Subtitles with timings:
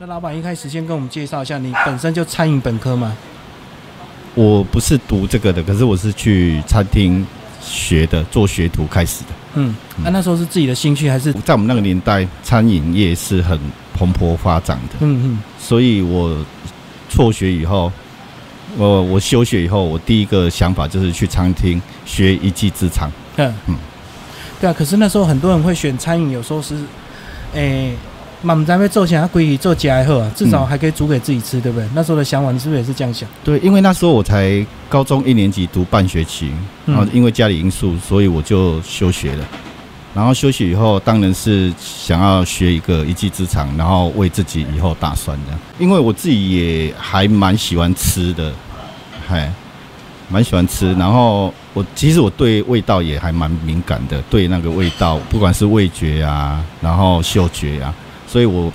[0.00, 3.16] 那老板一开始先跟我们介绍一下，你本身就餐饮本科吗？
[4.34, 7.24] 我不是读这个的，可是我是去餐厅
[7.62, 9.28] 学的，做学徒开始的。
[9.54, 9.72] 嗯，
[10.02, 11.32] 那、那时候是自己的兴趣还是？
[11.44, 13.56] 在我们那个年代，餐饮业是很
[13.96, 16.44] 蓬勃发展的，嗯嗯，所以我
[17.08, 17.92] 辍学以后，
[18.76, 23.08] 我我休学以后，我第一个想法就是去餐厅学一技之长。
[23.36, 23.76] 嗯嗯
[24.60, 24.72] 对啊。
[24.76, 26.82] 可是那时候很多人会选餐饮，有时候是，
[27.52, 27.94] 诶、
[28.44, 31.88] 嘛不知道做起来归己做家还好啊，至少还可以煮给自己吃，对不对？
[31.94, 33.28] 那时候的想法，你是不是也是这样想？
[33.42, 36.52] 对，因为那时候我才高中一年级读半学期，
[36.84, 39.44] 然后嗯因为家里因素，所以我就休学了。
[40.14, 45.52] 然后休息以后，当然是想要学一个一技之长，然后为自己以后打算的。
[45.76, 48.52] 因为我自己也还蛮喜欢吃的，
[49.26, 49.52] 嗨，
[50.28, 50.92] 蛮喜欢吃。
[50.94, 57.92] 然后我其实我对味道也还蛮敏感的，对那个味道，不管是味觉啊，然后嗅觉啊，
[58.34, 58.72] 所以我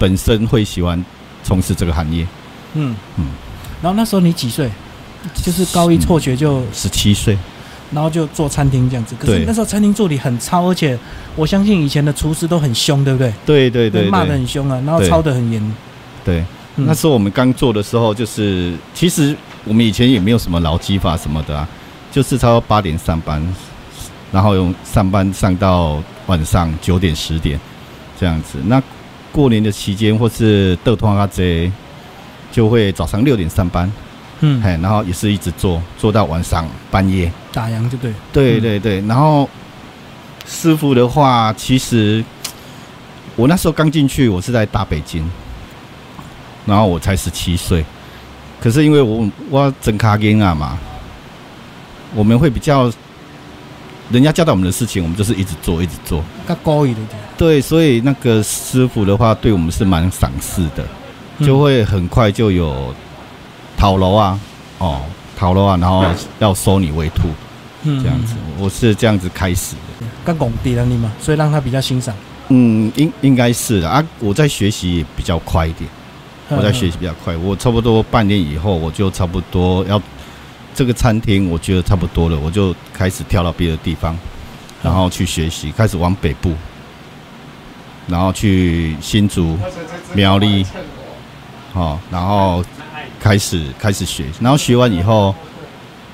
[0.00, 1.04] 本身会喜欢
[1.44, 2.26] 从事这个行业。
[2.74, 3.26] 嗯嗯
[3.80, 4.68] 然后那时候你几岁？
[5.44, 7.38] 就是高一辍学就，十七岁。
[7.92, 9.14] 然后就做餐厅这样子。
[9.16, 10.98] 可是那时候餐厅助理很超，而且
[11.36, 13.32] 我相信以前的厨师都很凶，对不对？
[13.46, 15.74] 对对对骂得很凶啊，然后对操得很严。
[16.24, 21.68] 对，嗯那时候我们刚做的时候，就是其实我们以前也没有什么劳基法什么的啊，
[22.10, 23.40] 就是差不多八点上班，
[24.32, 27.58] 然后用上班上到晚上九点十点
[28.18, 28.58] 这样子。
[28.64, 28.82] 那
[29.30, 31.70] 过年的期间或是豆通啊这，
[32.50, 33.90] 就会早上六点上班，
[34.40, 37.30] 嗯，哎，然后也是一直做做到晚上半夜。
[37.52, 38.12] 打烊就对。
[38.32, 38.78] 对嗯对。
[38.80, 39.48] 对，然后
[40.46, 42.24] 师傅的话，其实
[43.36, 45.28] 我那时候刚进去，我是在大北京，
[46.66, 47.84] 然后我才十七岁，
[48.60, 50.78] 可是因为我我整卡根啊嘛，
[52.14, 52.90] 我们会比较，
[54.10, 60.84] 人家交代我们的事情，我们就是一直做一直做，较高一点点，对，所以那个师傅的话，对我们是蛮赏识的，
[61.38, 62.94] 嗯就会很快就有
[63.76, 64.40] 讨楼啊，
[64.78, 65.02] 哦，
[65.36, 66.04] 讨楼啊，然后
[66.38, 67.28] 要收你为徒。
[67.84, 70.06] 嗯这样子，我是这样子开始的。
[70.24, 72.12] 更拱敌了你嘛，所以让他比较欣赏。
[72.48, 74.04] 嗯，应应该是的啊。
[74.18, 75.88] 我在学习也比较快一点，
[76.48, 77.36] 我在学习比较快。
[77.36, 79.96] 我差不多半年以后，我就差不多要
[80.78, 84.16] 这个餐厅，我觉得差不多了，我就开始跳到别的地方，
[84.80, 86.54] 然后去学习，开始往北部，
[88.06, 89.58] 然后去新竹、
[90.14, 90.64] 苗栗，
[91.72, 92.64] 哦，然后
[93.18, 95.34] 开始开始学，然后学完以后，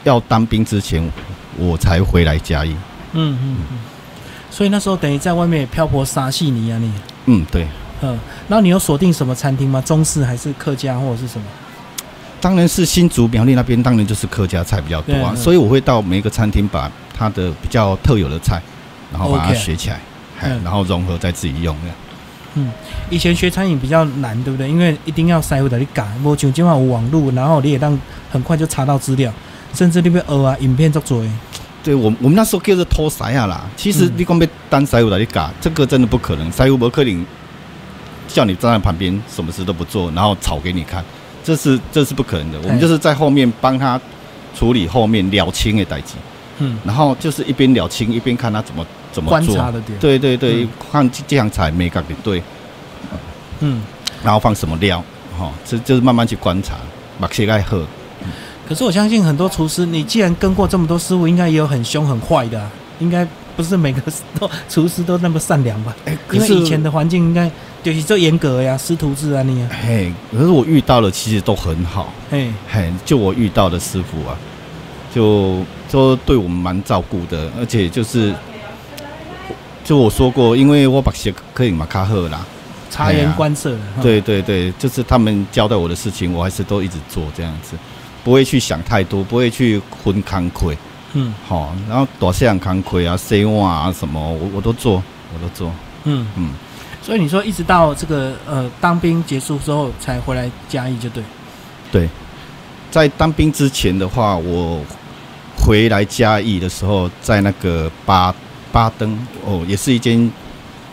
[0.05, 1.13] 要当兵之前，
[1.59, 2.75] 我才回来嘉义。
[3.13, 3.79] 嗯嗯嗯。
[4.51, 6.91] 所以那时候等于在外面也漂泊沙细泥啊你，
[7.27, 7.69] 嗯，对。
[8.01, 9.83] 嗯，然后你有锁定什么餐厅吗？
[9.83, 11.45] 中式还是客家或者是什么？
[12.45, 18.61] 当然是新竹苗栗那边，当然就是客家菜比较多啊，所以我会到每一个餐厅把它的比较特有的菜，
[19.11, 19.99] 然后把它学起来，
[20.63, 22.69] 然后融合在自己用这样。
[23.09, 24.69] 以前学餐饮比较难，对不对？
[24.69, 27.99] 因为一定要师傅的你改，无像今晚有网络，然后你也让
[28.31, 29.33] 很快就查到资料，
[29.73, 31.31] 甚至你要学啊，影片做做的。
[31.83, 37.25] 对我我们那时候叫做偷筛啊啦，其实嗯你光被单筛傅来你嘎，这个真的不可能，筛傅不可能
[38.29, 41.03] 叫你站在旁边什么事都不做，然后炒给你看，
[41.45, 42.59] 这是这是不可能的。
[42.59, 44.01] 我们哎就是在后面帮他
[44.57, 46.15] 处理后面了清的代际，
[46.59, 49.55] 嗯，然后就是一边了清一边看他怎么怎么做。
[49.55, 52.43] 观察的点。，对对对嗯，看这样才没感的对。
[53.61, 53.83] 嗯。
[54.25, 55.05] 然后放什么料，
[55.39, 56.77] 哈、这就是慢慢去观察，
[57.21, 57.87] 把切开喝。
[58.67, 64.01] 可是我相信很多厨师，你既然跟过这么多师傅，应该也有很凶很坏的、啊，应该不是每个
[64.41, 65.95] 都厨师都那么善良吧？
[66.07, 67.51] 哎，因为以前的环境应该
[67.85, 74.35] 就是做严格呀，师徒制啊，你啊，嘿，可是我遇到的其实都很好，嘿，嘿，就我遇到的师傅啊，
[75.15, 78.35] 就就对我们蛮照顾的，而且就是，
[79.85, 82.47] 就我说过，因为我把鞋可以马卡赫啦，
[82.91, 87.77] 察言观色对对对，就是他们交代我的事情，我还是都一直做这样子，
[88.25, 90.75] 不会去想太多，不会去混康亏。
[91.13, 91.35] 嗯。
[91.47, 95.03] 好，然后多西洋康亏啊、洗碗啊什么，我我都做，
[95.35, 95.71] 我都做。
[96.05, 96.27] 嗯。
[96.37, 96.49] 嗯，
[97.05, 101.23] 所以你说一直到这个呃当兵结束之后才回来嘉义，就对。
[101.93, 102.09] 对，
[102.91, 104.81] 在当兵之前的话，我
[105.59, 108.35] 回来嘉义的时候，在那个巴
[108.73, 109.15] 巴登
[109.45, 110.33] 哦，也是一间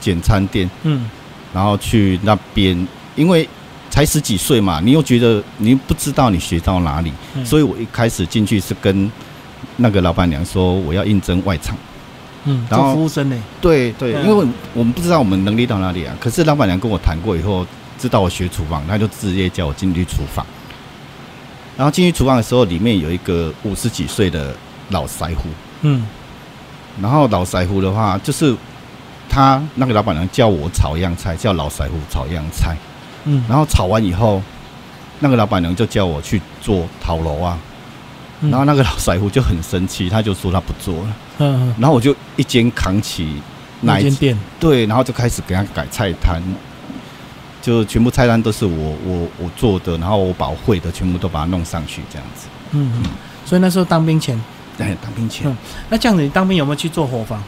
[0.01, 1.09] 简餐店，嗯
[1.53, 3.47] 然后去那边，因为
[3.89, 9.09] 才十几岁嘛，你又觉得你不知道你学到哪里，嗯所以我一开始进去是跟
[9.77, 11.77] 那个老板娘说我要应征外场。
[12.45, 13.35] 嗯，然后做服务生呢。
[13.59, 16.15] 对对，嗯因为我们不知道我们能力到哪里啊。
[16.19, 17.65] 可是老板娘跟我谈过以后，
[17.99, 20.45] 知道我学厨房，她就直接叫我进去厨房。
[21.77, 24.53] 然后进去厨房的时候，里面有一个五十几岁的
[24.89, 25.43] 老腮胡。
[25.81, 26.05] 嗯
[27.01, 28.55] 然后老腮胡的话，就是
[29.29, 32.75] 他那个老板娘叫我炒一样菜，叫老腮胡炒一样菜。
[33.23, 34.41] 嗯，然后炒完以后，
[35.19, 37.70] 那个老板娘就叫我去做陶楼啊，嗯
[38.49, 43.41] 然后那个老师傅就很生气，他就说他不做了，嗯嗯，然后我就一肩扛起
[43.81, 46.41] 那一那间店，对，然后就开始给他改菜单，
[47.61, 52.47] 就全部菜单都是我我我做的，然后我把我会的全部都把它弄上去，这样子。
[52.71, 53.03] 嗯嗯，
[53.45, 54.35] 所以那时候当兵前，
[54.79, 55.57] 哎，当兵前、嗯
[55.89, 57.43] 那这样子你当兵有没有去做伙房？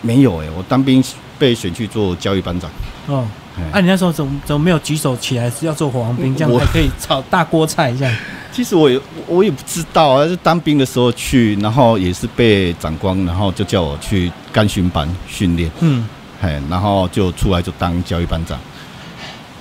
[0.00, 1.02] 没有哎、我当兵
[1.40, 2.70] 被选去做教育班长。
[3.08, 8.16] 哦，哎啊，你那时候怎么怎么没有举手起来是要做火王兵，这样我还可以炒大锅菜这样？
[8.50, 16.08] 其实我也我也不知道啊，是当兵的时候去，然后也是被长官，然后就叫我去干训班训练，嗯
[16.40, 18.58] 哎，然后就出来就当教育班长。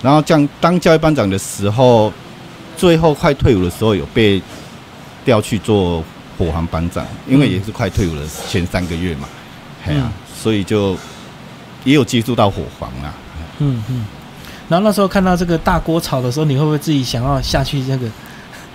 [0.01, 2.11] 然后这样当教育班长的时候，
[2.75, 4.41] 最后快退伍的时候有被
[5.25, 6.03] 调去做
[6.37, 9.27] 火航班长，因为也是快退伍的前三个月嘛，
[9.85, 10.95] 哎呀、嗯所以就
[11.83, 13.13] 也有接触到火防啊。
[13.59, 14.05] 嗯嗯。
[14.69, 18.07] 然后那时候看到这个大锅炒的时候，你会不会自己想要下去这个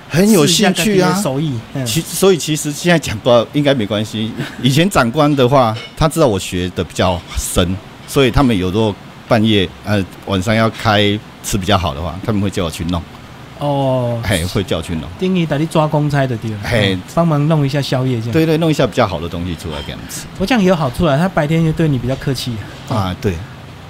[0.09, 1.53] 很有兴趣啊手艺？
[1.75, 4.33] 嗯其所以其实现在讲不到应该没关系。
[4.63, 7.77] 以前长官的话，他知道我学的比较深，
[8.09, 8.95] 所以他们有时候
[9.29, 13.03] 半夜呃晚上要开吃比较好的话，他们会叫我去弄，
[13.59, 15.03] 哦，嘿，会叫我去弄。
[15.19, 18.33] 丁义带你抓公差的地方，嘿嗯帮忙弄一下宵夜这样。
[18.33, 22.55] 对对，弄一下比较好的东西出来给他们吃我这样也有好处啊，他白天就对你比较客气，
[22.89, 23.15] 啊。
[23.21, 23.35] 对，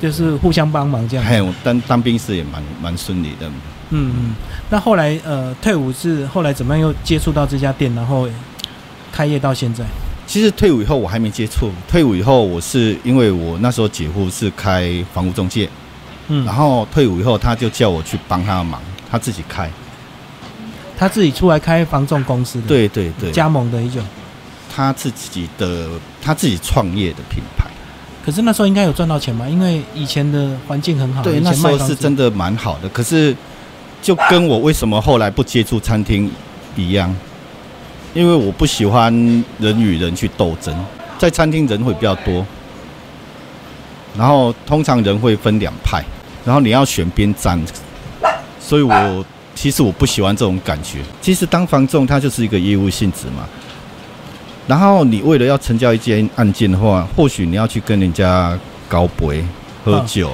[0.02, 1.24] 就是互相帮忙这样。
[1.24, 3.46] 嘿，我当当兵是也蛮蛮顺利的。
[3.90, 4.34] 嗯嗯。
[4.68, 8.28] 那后来呃退伍是后来怎么样又接触到这家店，然后
[9.12, 9.84] 开业到现在？
[10.26, 15.68] 其实退伍以后我还没接触，退伍以后我是因为我那时候姐夫是开房屋中介，
[16.26, 19.70] 嗯，然后退伍以后他就叫我去帮他忙，他自己开。
[20.98, 24.02] 他自己出来开房仲公司的，，对对对，加盟的一种。
[24.74, 25.88] 他自己的
[26.20, 27.66] 他自己创业的品牌。
[28.24, 29.48] 可是那时候应该有赚到钱吧？
[29.48, 32.88] 因为以前的环境很好，对，那时候是真的蛮好的。
[32.90, 33.36] 可是
[34.00, 36.30] 就跟我为什么后来不接触餐厅
[36.76, 37.12] 一样，
[38.14, 39.12] 因为我不喜欢
[39.58, 40.72] 人与人去斗争，
[41.18, 42.46] 在餐厅人会比较多，
[44.16, 46.04] 然后通常人会分两派，
[46.44, 47.60] 然后你要选边站，
[48.60, 49.24] 所以我
[49.54, 51.00] 其实我不喜欢这种感觉。
[51.20, 53.48] 其实当房仲它就是一个业务性质嘛。
[54.72, 58.58] 然后你为了要成交一件案件的话，或许你要去跟人家
[58.88, 59.44] 高杯
[59.84, 60.30] 喝酒，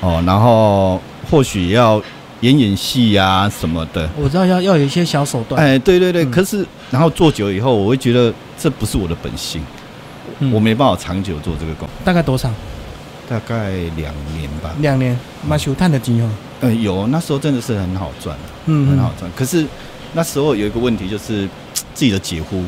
[0.00, 1.00] 哦，然后
[1.30, 2.02] 或许要
[2.40, 4.10] 演演戏呀、什么的。
[4.20, 5.62] 我知道要要有一些小手段。
[5.62, 9.62] 哎，对对对，嗯可是然后做久以后，我会觉得这不是我的本性，
[10.40, 12.52] 嗯我没办法长久做这个工，大概多长？
[13.28, 14.74] 大概两年吧。
[14.80, 16.28] 两年，蛮修探的金哦。
[16.62, 18.36] 嗯，有那时候真的是很好赚，
[18.66, 19.30] 嗯，很好赚。
[19.36, 19.64] 可是
[20.12, 21.48] 那时候有一个问题，就是
[21.94, 22.64] 自己的姐夫，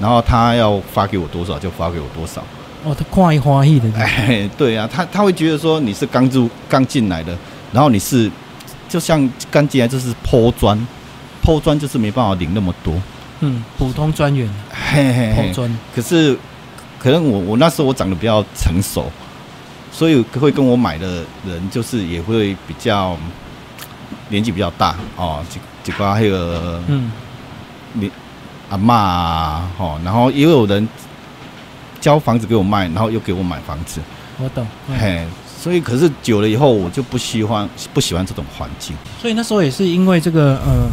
[0.00, 2.42] 然后他要发给我多少就发给我多少。
[2.82, 3.88] 哦，他看一欢喜的。
[3.94, 7.36] 哎， 对啊，他他会觉得说你是刚入刚进来的，
[7.72, 8.30] 然后你是
[8.88, 10.86] 就像刚进来就是抛砖，
[11.42, 12.94] 抛砖就是没办法领那么多。
[13.40, 14.48] 嗯，普通专员，
[14.92, 15.44] 嘿嘿嘿。
[15.44, 15.78] 破砖。
[15.94, 16.36] 可是
[16.98, 19.10] 可能我我那时候我长得比较成熟，
[19.92, 23.16] 所以会跟我买的人就是也会比较
[24.28, 27.10] 年纪比较大哦，几几个那个嗯
[27.92, 28.10] 你
[28.70, 30.88] 阿嬷啊，哦，然后也有人
[32.00, 34.00] 交房子给我卖，然后又给我买房子，
[34.38, 34.66] 我懂。
[34.88, 35.26] 嗯嘿，
[35.60, 38.96] 所以可是久了以后，我就不喜欢不喜欢这种环境。
[39.20, 40.88] 所以那时候也是因为这个呃，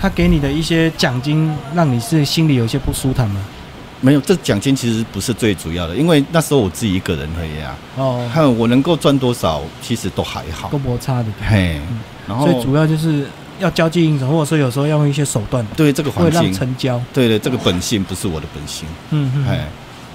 [0.00, 3.40] 他给你的一些奖金，让你是心里有些不舒坦吗。
[4.00, 10.78] 没有，这奖金其实不是最主要的，因为那时候我自己一个人而已啊，哦，还有我能够赚多少，其实都还好都。
[10.78, 11.26] 摩擦的。
[11.48, 11.80] 嘿，
[12.26, 13.28] 然后所以主要就是
[13.58, 17.00] 要交际应酬，或者说有时候要用一些手段，对这个会让环境，成交。
[17.12, 19.46] 对对，这个本性不是我的本性，嗯嗯。
[19.48, 19.66] 哎，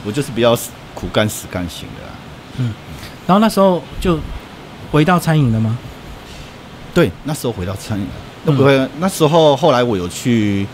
[0.06, 0.58] 我就是比较
[0.94, 2.74] 苦干实干型的啦。
[3.28, 4.20] 然后那时候就
[4.92, 5.78] 回到餐饮了吗？
[6.94, 8.08] 对，那时候回到餐饮，
[8.44, 10.66] 那嗯不会，那时候后来我有去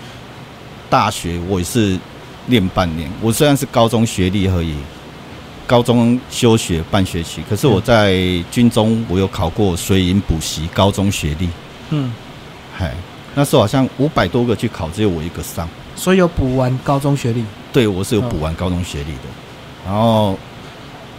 [0.90, 2.00] 大学，我也是
[2.48, 3.12] 练半年。
[3.22, 4.76] 我虽然是高中学历而已，
[5.68, 8.16] 高中休学半学期，可是我在
[8.52, 11.50] 军中我有考过水营补习高中学历，
[11.90, 12.14] 嗯，
[12.76, 12.92] 嗨，
[13.36, 15.70] 那时候好像五百多个去考，只有我一个上。
[15.96, 17.46] 所以有补完高中学历。
[17.72, 19.22] 对，我是有补完高中学历的，
[19.86, 20.38] 然后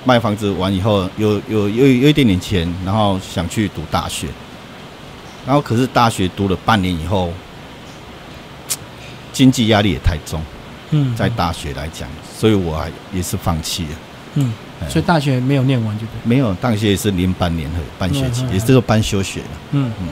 [0.04, 4.26] 卖房子完以后，有有有有一点点钱，然后想去读大学，
[5.46, 7.32] 然后可是大学读了半年以后，
[9.32, 10.40] 经济压力也太重，
[10.90, 13.90] 嗯，在大学来讲，所以我还也是放弃了。
[14.34, 16.12] 嗯，哎所以大学没有念完就对。
[16.24, 19.46] 没有大学也是连半年和半学期也就是半休学了。
[19.70, 20.08] 嗯嗯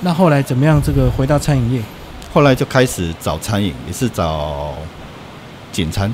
[0.00, 0.80] 那后来怎么样？
[0.82, 1.82] 这个回到餐饮业，
[2.32, 4.74] 后来就开始找餐饮，也是找
[5.72, 6.12] 简餐。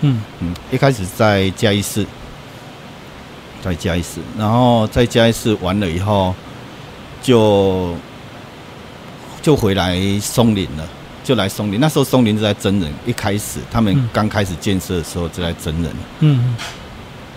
[0.00, 2.06] 嗯嗯，一开始在嘉义市，
[3.62, 6.34] 在嘉义市，然后在嘉义市完了以后，
[7.22, 7.94] 就
[9.42, 10.86] 就回来松林了，
[11.24, 11.80] 就来松林。
[11.80, 15.90] 那时候松林是在真人，一开始他们嗯刚开始建设的时候就在真人。
[16.20, 16.56] 嗯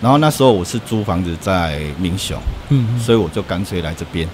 [0.00, 2.38] 然后那时候我是租房子在民雄，
[2.68, 4.28] 嗯嗯，所以我就干脆来这边，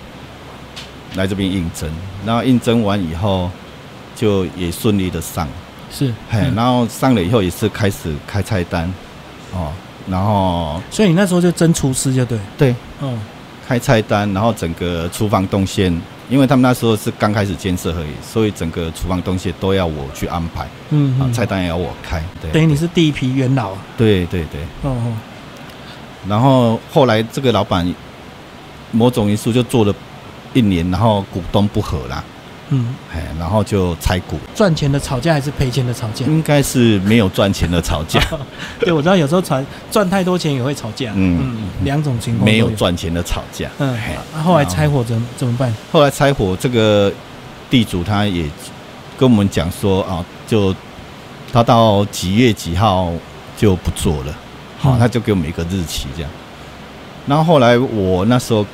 [1.14, 1.90] 来这边应征。
[2.25, 3.50] 然后应征完以后，
[4.14, 5.49] 就也顺利的上，
[5.90, 6.54] 是，嘿，嗯。
[6.54, 8.92] 然后上了以后也是开始开菜单，
[9.52, 9.73] 哦，
[10.09, 12.75] 然后所以你那时候就真厨师就对，对。
[13.00, 13.18] 嗯
[13.66, 15.90] 开菜单，然后整个厨房动线，
[16.28, 21.18] 因为他们那时候是刚开始建设而已，所以整个厨房动线都要我去安排，啊，嗯。
[21.18, 24.61] 啊，菜单也要我开，对，等于你是第一批元老啊，对对对。
[24.83, 25.16] 哦哦，
[26.28, 27.90] 然后后来这个老板
[28.90, 29.94] 某种因素就做了
[30.54, 32.25] 一年，然后股东不和啦，
[32.70, 36.25] 嗯，哎，然后就拆股，赚钱的吵架还是赔钱的吵架？
[36.26, 38.20] 应该是没有赚钱的吵架，
[38.80, 41.38] 对，我知道有时候赚赚太多钱也会吵架，嗯。
[41.42, 43.68] 嗯，两种情况都没有，赚钱的吵架。
[43.78, 45.75] 嗯嘿，啊后来拆伙怎怎么办？
[45.92, 47.12] 后来拆伙，这个
[47.68, 48.44] 地主他也
[49.18, 50.75] 跟我们讲说啊，就
[51.52, 53.12] 他到几月几号
[53.56, 54.34] 就不做了，
[54.78, 54.99] 好，嗯。
[54.99, 56.30] 他就给我们一个日期这样。
[57.26, 58.64] 然后后来我那时候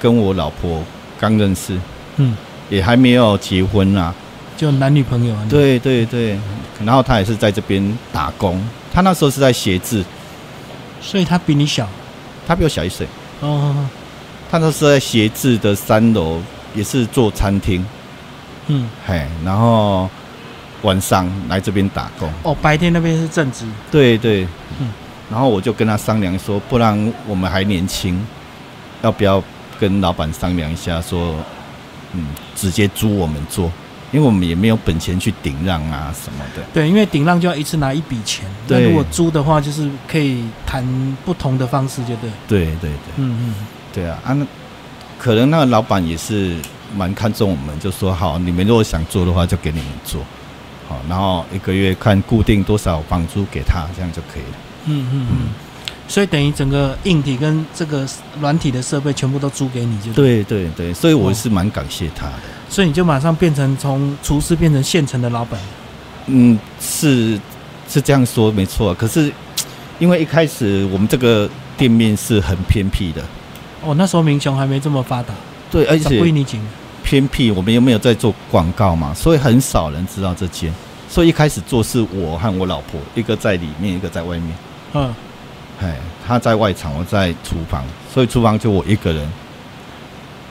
[0.00, 0.82] 跟我老婆
[1.22, 1.78] 刚认识，
[2.16, 2.36] 嗯，
[2.68, 4.12] 也还没有结婚啊，
[4.56, 6.36] 就男女朋友啊，，对对对，
[6.84, 8.60] 然后他也是在这边打工，
[8.92, 10.04] 他那时候是在写字，
[11.00, 11.88] 所以他比你小，
[12.44, 13.06] 他比我小一岁，
[13.38, 13.86] 哦，
[14.50, 16.42] 他那时候在写字的三楼
[16.74, 17.86] 也是做餐厅，
[18.66, 20.10] 嗯，嘿，然后
[20.82, 24.42] 晚上来这边打工，哦，白天那边是正职，对对，
[24.80, 24.90] 嗯。
[25.30, 28.20] 然后我就跟他商量说，不然我们还年轻，
[29.00, 29.42] 要不要
[29.82, 31.34] 跟老板商量一下说，
[32.12, 33.64] 嗯，直接租我们做，
[34.12, 36.62] 因为我们也没有本钱去顶让啊什么的。
[36.72, 40.86] 对，因为顶让就要一次拿一笔钱，那对如果租的话，就是可以谈
[41.24, 43.12] 不同的方式，就对，对对对。
[43.16, 43.54] 嗯嗯，
[43.92, 44.46] 对啊，啊，那
[45.18, 46.56] 可能那个老板也是
[46.96, 50.22] 蛮看重我们，就说好，你们如果想做的话，就给你们做，
[50.88, 54.56] 好，然后一个月看固定多少房租给他，这样就可以了。
[54.86, 55.36] 嗯嗯嗯，
[56.12, 58.06] 所以等于整个硬体跟这个
[58.38, 62.32] 软体的设备全部都租给你，就对，对对对，所以我是蛮感谢他的。
[62.68, 65.58] 所以你就马上变成从厨师变成现成的老板，
[66.26, 67.40] 嗯，是
[67.88, 69.32] 是这样说没错，可是
[69.98, 73.22] 因为一开始我们这个店面是很偏僻的，
[73.82, 75.32] 哦，那时候民雄还没这么发达，
[75.70, 76.60] 对，而且归你紧，
[77.02, 80.70] 偏僻，我们又没有在做广告嘛，所以很少人知道这间。
[81.08, 84.54] 所以一开始做是我和我老婆，一个在里面，一个在外面。
[84.92, 85.14] 嗯，
[85.82, 85.96] 哎，
[86.26, 89.28] 他在外场，我在厨房，所以厨房就我一个人。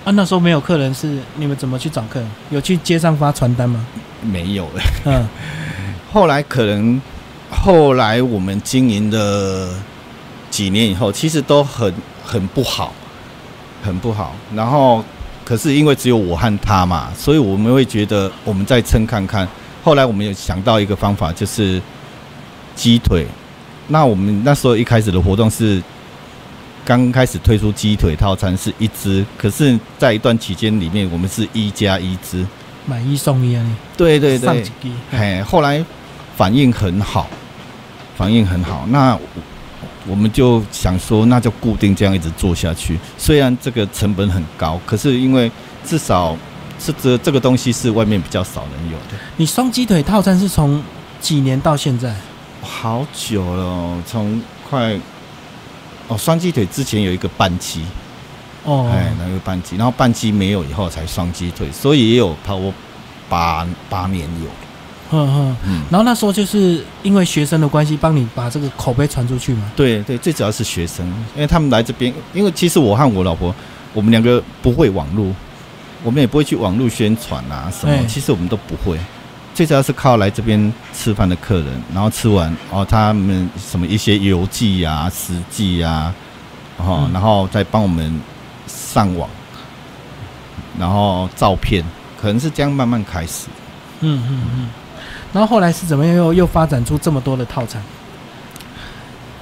[0.04, 2.30] 啊，那时候没有客人，是你们怎么去找客人？
[2.50, 3.86] 有去街上发传单吗？
[4.22, 4.82] 没有了。
[5.06, 5.28] 嗯，
[6.12, 7.02] 后来可能
[7.50, 9.70] 后来我们经营的
[10.50, 11.94] 几年以后，其实都很
[12.26, 12.94] 很不好，
[13.82, 14.36] 很不好。
[14.54, 15.04] 然后
[15.46, 19.48] 可是因为只有我和他嘛，所以我们会觉得我们再撑看看。
[19.84, 21.82] 后来我们有想到一个方法，就是
[22.76, 23.26] 鸡腿。
[23.92, 25.84] 那我们那时候一开始的活动是
[26.86, 32.46] 刚开始推出鸡腿套餐是一只，可是在一段期间里面，我们是一加一只。
[32.86, 35.84] 买一送一啊，你对对对上几，滴，嘿，后来
[36.36, 37.30] 反应很好，
[38.18, 38.86] 反应很好。
[38.88, 39.22] 那我
[40.08, 42.98] 我们就想说，那就固定这样一直做下去。
[43.18, 45.52] 虽然这个成本很高，可是因为
[45.86, 46.36] 至少
[46.80, 49.22] 是这这个东西是外面比较少人有的。
[49.38, 50.82] 你双鸡腿套餐是从
[51.20, 52.16] 几年到现在？
[52.62, 54.98] 好久了哦，从快
[56.08, 57.84] 哦双鸡腿之前有一个半鸡，
[58.64, 62.74] 哦，哎，那个半鸡，然后半鸡没有以后才双鸡腿，所以也有差不多
[63.28, 64.50] 八八年有。
[65.10, 65.56] 哼哼。
[65.66, 69.72] 嗯，然后那时候就是因为学生的关系，帮你把这个口碑传出去嘛。
[69.76, 73.54] 对对，最主要是学生，因为他们来这边，因为其实我和我老婆，
[73.94, 75.34] 我们两个不会网络，
[76.04, 78.98] 我们也不会去网络宣传啊什么哎，其实我们都不会。
[79.54, 86.14] 最主要是靠来这边吃饭的客人，然后吃完哦，他们什么一些邮寄啊、实际啊，
[86.78, 88.20] 哦，嗯然后再帮我们
[88.68, 89.30] 上网，
[90.80, 91.84] 然后照片，
[92.20, 93.48] 可能是这样慢慢开始。
[94.00, 94.70] 嗯嗯嗯。
[95.34, 97.82] 然后后来是怎么样又又发展出这么多的套餐？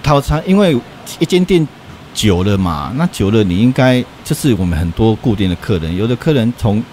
[0.03, 0.79] 套餐，因为
[1.19, 1.67] 一间店
[2.13, 6.83] 久了嘛，那久了你应该就是我们很多固定的客人，有的客人从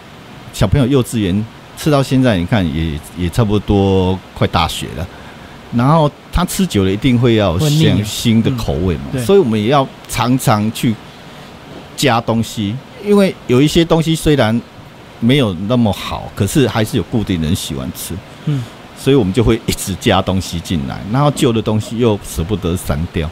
[0.53, 1.45] 小朋友幼稚园
[1.77, 5.07] 吃到现在，你看也也差不多快大学了，
[5.75, 10.95] 然后他吃久了一定会要有会腻啊新新的口味嘛，对所以我们也要常常去
[11.97, 14.61] 加东西，因为有一些东西虽然
[15.21, 18.15] 没有那么好，可是还是有固定人喜欢吃。
[18.47, 18.63] 嗯，
[18.99, 23.29] 所以我们就会一直加东西进来，然后旧的东西又舍不得删掉，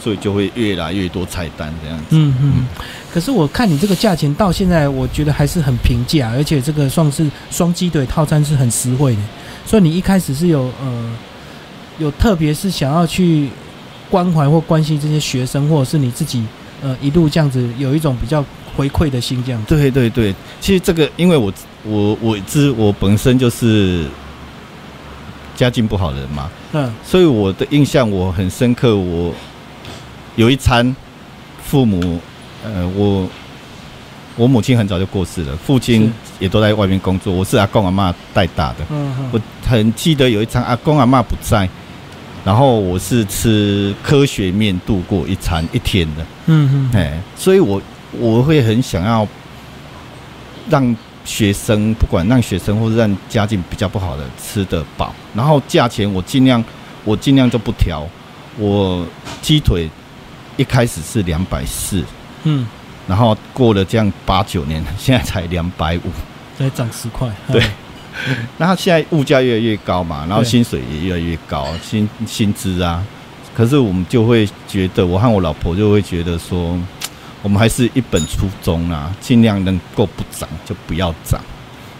[0.00, 2.06] 所以就会越来越多菜单这样子。
[2.10, 2.66] 嗯嗯。
[3.14, 9.20] 可是我看你这个价钱到现在，我觉得还是很平价，而且这个算是双鸡腿套餐是很实惠的。
[9.64, 11.16] 所以你一开始是有呃
[12.00, 13.48] 有特别是想要去
[14.10, 16.44] 关怀或关心这些学生，或者是你自己
[16.82, 18.44] 呃一路这样子有一种比较
[18.76, 19.76] 回馈的心这样子。
[19.76, 21.52] 对对对，其实这个因为我
[21.84, 24.06] 我我知我本身就是
[25.54, 28.96] 家境不好的人嘛，嗯所以我的印象我很深刻。
[28.96, 29.32] 我
[30.34, 30.96] 有一餐，
[31.62, 32.18] 父母，
[32.64, 33.28] 呃，我
[34.36, 38.78] 我母亲很早就过世了，父亲也都在外面工作，我是阿公阿妈带大的。
[38.90, 41.68] 嗯嗯我很记得有一餐阿公阿妈不在，
[42.44, 46.98] 然后我是吃科学面度过一餐一天的，嗯哼。
[46.98, 47.80] 哎，所以我
[48.12, 49.26] 我会很想要
[50.68, 56.62] 让学生，不管让学生或者让家境比较不好的吃得饱，然后价钱我尽量
[57.04, 58.06] 我尽量就不调，
[58.58, 59.06] 我
[59.40, 59.88] 鸡腿
[60.56, 62.02] 一开始是两百四，
[62.44, 62.66] 嗯，
[63.08, 66.10] 然后过了这样八九年，现在才两百五。
[66.58, 67.28] 再涨十块。
[67.50, 67.62] 对
[68.58, 73.04] 那它现在物价越来越高嘛，然后薪水也越来越高，薪薪资啊，
[73.52, 76.78] 可是我们就会觉得，我和我老婆就会觉得说，
[77.42, 81.40] 我们还是一本初衷啊，尽量能够不涨就不要涨。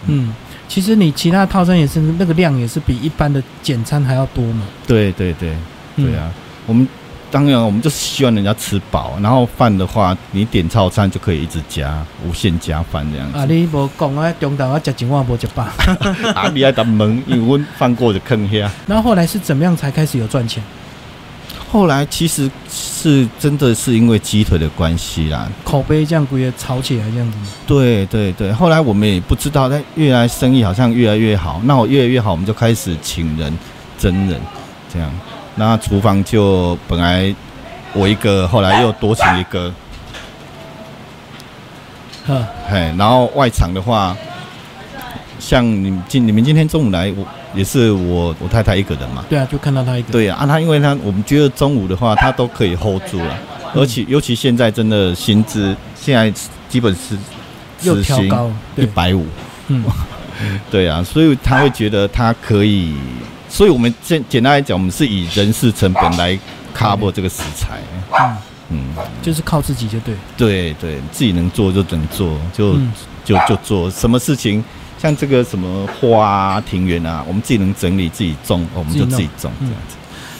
[0.07, 0.33] 嗯，
[0.69, 4.61] 其实你其他套餐也是那个量也是比一般的简餐还要多嘛。
[4.87, 5.49] 对对对
[5.97, 6.31] 嗯对啊，
[6.65, 6.87] 我们
[7.35, 13.37] 当然我们就是希望人家吃饱，然后饭的话，你点套餐就可以一直加，无限加饭这样子。
[13.37, 15.63] 啊，你无讲啊，中岛我食一碗无食饱。
[16.33, 18.71] 啊，你爱打门，因为我饭过就坑下。
[18.85, 20.63] 那后后来是怎么样才开始有赚钱？
[21.69, 27.37] 后来其实是真的是因为鸡腿的关系啦，口碑这样贵炒起来这样子。
[27.67, 31.59] 对对对，后来我们也不知道，但越来生意好像越来越好。
[31.65, 33.53] 那我越来越好，我们就开始请人、
[33.97, 34.39] 真人
[34.93, 35.11] 这样。
[35.55, 37.33] 那厨房就本来
[37.93, 39.73] 我一个，后来又多请一个，
[42.27, 44.15] 呵，嘿，然后外场的话，
[45.39, 49.23] 像你们今你们今天中午来，我也是我我太太一个人嘛。
[49.29, 50.11] 对啊，就看到她一个。
[50.11, 53.37] 对啊，啊她因为她我们觉得中午的话，她都可以 hold 住了，
[53.73, 56.29] 而且尤其现在真的薪资现在
[56.67, 57.17] 基本是
[57.83, 58.51] 又时薪调高。
[58.75, 59.25] 一，百五。
[59.67, 59.83] 嗯，
[60.69, 62.93] 对啊，所以他会觉得他可以，
[63.55, 66.37] 所以我们简简单来讲，我们是以人事成本来
[66.75, 67.79] cover 这个食材。
[68.11, 68.35] 嗯，
[68.97, 70.13] 嗯，就是靠自己就对。
[70.35, 72.91] 对对，自己能做就能做，就、嗯
[73.23, 73.89] 就就做。
[73.89, 74.61] 什么事情
[75.01, 79.95] 像这个什么花啊、庭园啊，我们自己能整理、自己种，我们就自己种这嗯样子。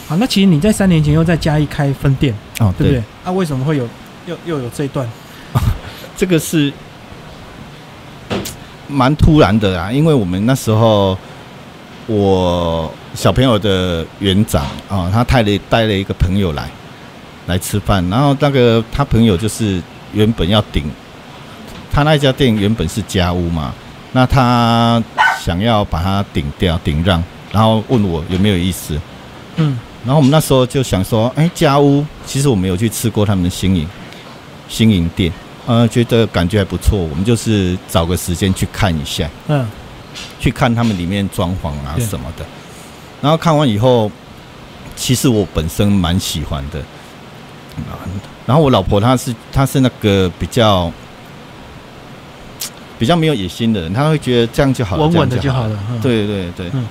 [0.08, 3.02] 好，那其实你在三年前又在嘉义开分店，哦，对不对？
[3.24, 3.88] 啊，为什么会有
[4.26, 5.08] 又又有这一段？
[6.18, 6.70] 这个是
[8.86, 11.16] 蛮突然的啊，因为我们那时候
[12.06, 16.68] 我小朋友的园长啊、他带了带了一个朋友来
[17.46, 20.84] 来吃饭，然后那个他朋友就是原本要顶，
[21.90, 23.72] 他那家店原本是家屋嘛，
[24.12, 25.02] 那他
[25.42, 29.00] 想要把它顶掉顶让，然后问我有没有意思，
[29.56, 29.78] 嗯。
[30.04, 33.88] 然后我们那时候就想说，哎，家屋其实我们有去吃过他们的新营
[34.68, 35.32] 新营店，
[35.66, 39.66] 呃，觉得感觉还不错，我们就是找个时间去看一下，嗯。
[40.38, 42.44] 去看他们里面装潢啊什么的。
[43.20, 44.10] 然后看完以后，
[44.94, 46.78] 其实我本身蛮喜欢的。
[47.90, 47.98] 啊
[48.46, 50.90] 然后我老婆她是她是那个比较
[52.98, 55.36] 比较没有野心的人，她会觉得这样就好了，稳稳的。
[55.38, 55.78] 就好了。
[55.90, 56.86] 嗯，对对对，嗯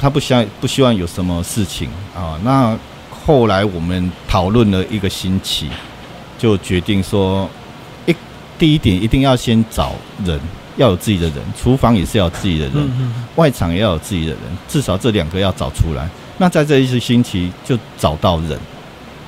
[0.00, 2.36] 他不希望不希望有什么事情啊。
[2.42, 2.76] 那
[3.24, 5.68] 后来我们讨论了一个星期，
[6.36, 7.48] 就决定说，
[8.04, 8.12] 一
[8.58, 9.92] 第一点一定要先找
[10.24, 10.40] 人，
[10.76, 12.74] 要有自己的人，厨房也是要有自己的人，
[13.36, 16.08] 外场也要有自己的人，至少这两个要找出来。
[16.38, 18.58] 那在这一次星期就找到人，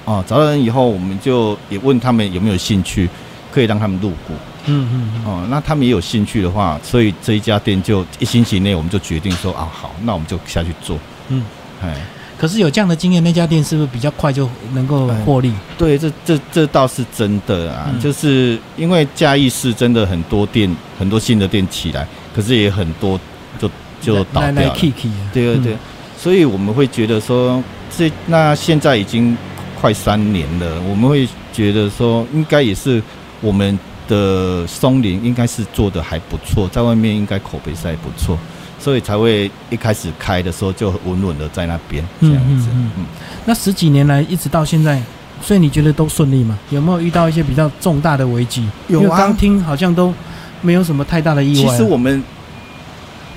[0.05, 3.09] 哦，找到人以后，我们就也问他们有没有兴趣，
[3.53, 4.35] 可以让他们入股。
[4.67, 10.99] 嗯嗯嗯，哦，那他们也有兴趣的话，所以这一家店就一星期内我们就决定说啊，好，那我们就下去做。
[11.29, 11.45] 嗯。
[11.83, 12.01] 哎，
[12.45, 15.51] 可是有这样的经验，那家店是不是比较快就能够获利？
[15.79, 17.99] 对，这这这倒是真的啊，嗯。
[17.99, 23.19] 就是因为嘉义市真的很多店，很多新的店起来，可是也很多
[23.59, 24.79] 就就倒来来掉了。
[25.33, 25.75] 对对，
[26.19, 27.65] 所以我们会觉得说，
[27.97, 29.35] 这那现在已经
[29.81, 33.03] 快三年了，我们会觉得说，应该也是
[33.41, 38.39] 我们的松林应该是做的还不错，在外面应该口碑是还不错，
[38.85, 42.69] 所以才会一开始开的时候就稳稳的在那边这样子。
[42.71, 43.07] 嗯嗯嗯
[43.47, 45.01] 那十几年来一直到现在，
[45.41, 46.59] 所以你觉得都顺利吗？
[46.69, 48.69] 有没有遇到一些比较重大的危机？
[48.89, 50.13] 有啊刚听好像都
[50.61, 51.77] 没有什么太大的意外其。
[51.79, 52.23] 实我们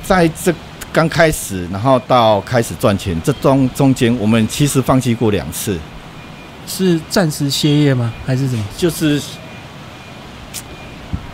[0.03, 0.53] 在这
[0.91, 5.79] 刚开始，然后到开始赚钱，这中中间我们其实放弃过两次，
[6.67, 8.13] 是暂时歇业吗？
[8.25, 8.63] 还是什么？
[8.77, 9.21] 就是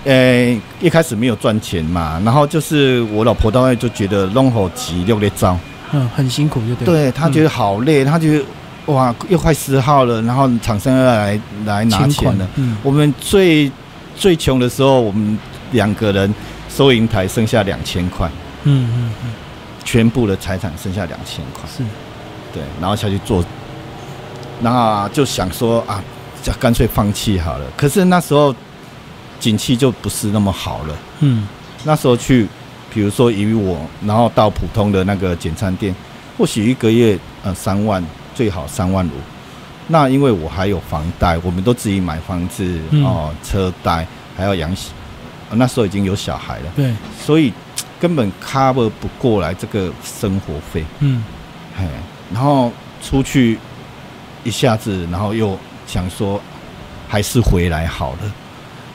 [0.06, 5.58] 呃，一开始没有赚钱嘛，然后就是我老婆当然就觉得弄好急，六列招，
[5.94, 6.86] 嗯，很辛苦就对。
[6.86, 8.46] 对她觉得好累，她觉得
[8.88, 12.46] 哇，又快十号了，然后厂商要来来拿钱了。
[12.56, 13.72] 嗯，我们最
[14.16, 15.40] 最穷的时候，我们
[15.72, 16.34] 两个人
[16.70, 18.30] 收银台剩下两千块，
[18.64, 19.32] 嗯嗯嗯，
[19.86, 21.82] 全部的财产剩下两千块，是，
[22.54, 23.42] 对，然后下去做，
[24.60, 26.04] 那就想说啊，
[26.42, 27.66] 就干脆放弃好了。
[27.78, 28.54] 可是那时候
[29.44, 30.96] 景气就不是那么好了。
[31.20, 31.46] 嗯
[31.84, 32.48] 那时候去，
[32.94, 35.94] 比如说以我，然后到普通的那个简餐店，
[36.38, 38.02] 或许一个月呃三万，
[38.34, 39.12] 最好三万五。
[39.90, 44.74] 那因为我还有房贷，我们都自己买房子嗯哦，车贷还要养，
[45.50, 47.52] 呃那时候已经有小孩了，对，所以
[48.00, 50.86] 根本 cover 不过来这个生活费。
[51.00, 51.22] 嗯
[51.78, 51.86] 嘿，
[52.34, 53.60] 然后出去
[54.46, 56.40] 一下子，然后又想说
[57.10, 58.20] 还是回来好了。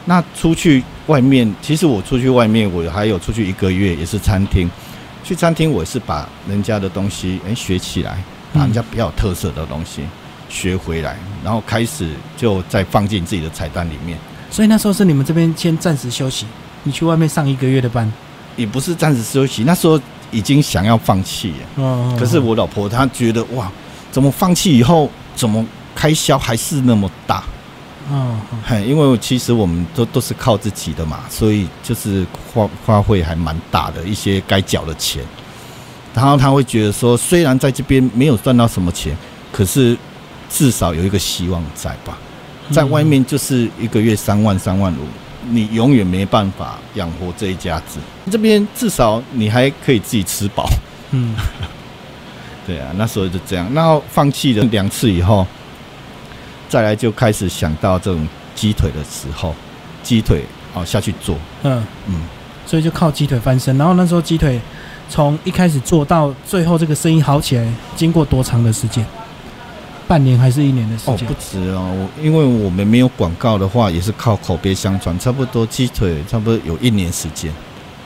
[0.08, 4.68] 那出去外面，其实我出去外面，我还有出去一个月，也是餐厅。
[5.22, 8.16] 去餐厅，我是把人家的东西哎学起来，
[8.50, 10.00] 把人家比较有特色的东西
[10.48, 14.16] 学回来，然后开始就再放进自己的菜单里面。
[14.50, 16.46] 所以那时候是你们这边先暂时休息，
[16.84, 18.10] 你去外面上一个月的班。
[18.56, 21.84] 也不是暂时休息，那时候已经想要放弃了。
[21.84, 23.70] 哦，可是我老婆她觉得哇，
[24.10, 25.62] 怎么放弃以后，怎么
[25.94, 27.44] 开销还是那么大？
[28.10, 35.22] 哦，哦嘿，因为其实我们都都是靠自己的嘛，所以就是花花费还蛮大的，一些该缴的钱。
[36.14, 39.16] 然后他会觉得说，虽然在这边没有赚到什么钱，
[39.52, 39.96] 可是
[40.50, 42.18] 至少有一个希望在吧。
[42.70, 45.06] 在外面就是一个月三万三万五，
[45.50, 47.98] 你永远没办法养活这一家子。
[48.30, 50.68] 这边至少你还可以自己吃饱。
[51.12, 51.34] 嗯
[52.66, 53.66] 对啊，那时候就这样。
[53.72, 55.46] 然后放弃了两次以后，
[56.68, 59.54] 再来就开始想到这种鸡腿的时候，
[60.02, 62.22] 鸡腿哦下去做，嗯，嗯，
[62.66, 63.76] 所以就靠鸡腿翻身。
[63.78, 64.60] 然后那时候鸡腿
[65.08, 69.04] 从一开始做到最后这个生意好起来，经过多长的时间？
[70.06, 71.14] 半年还是一年的时间？
[71.14, 77.52] 哦不止哦，我因为我们没有广告的话，也是靠口碑相传，差不多鸡腿差不多有一年时间，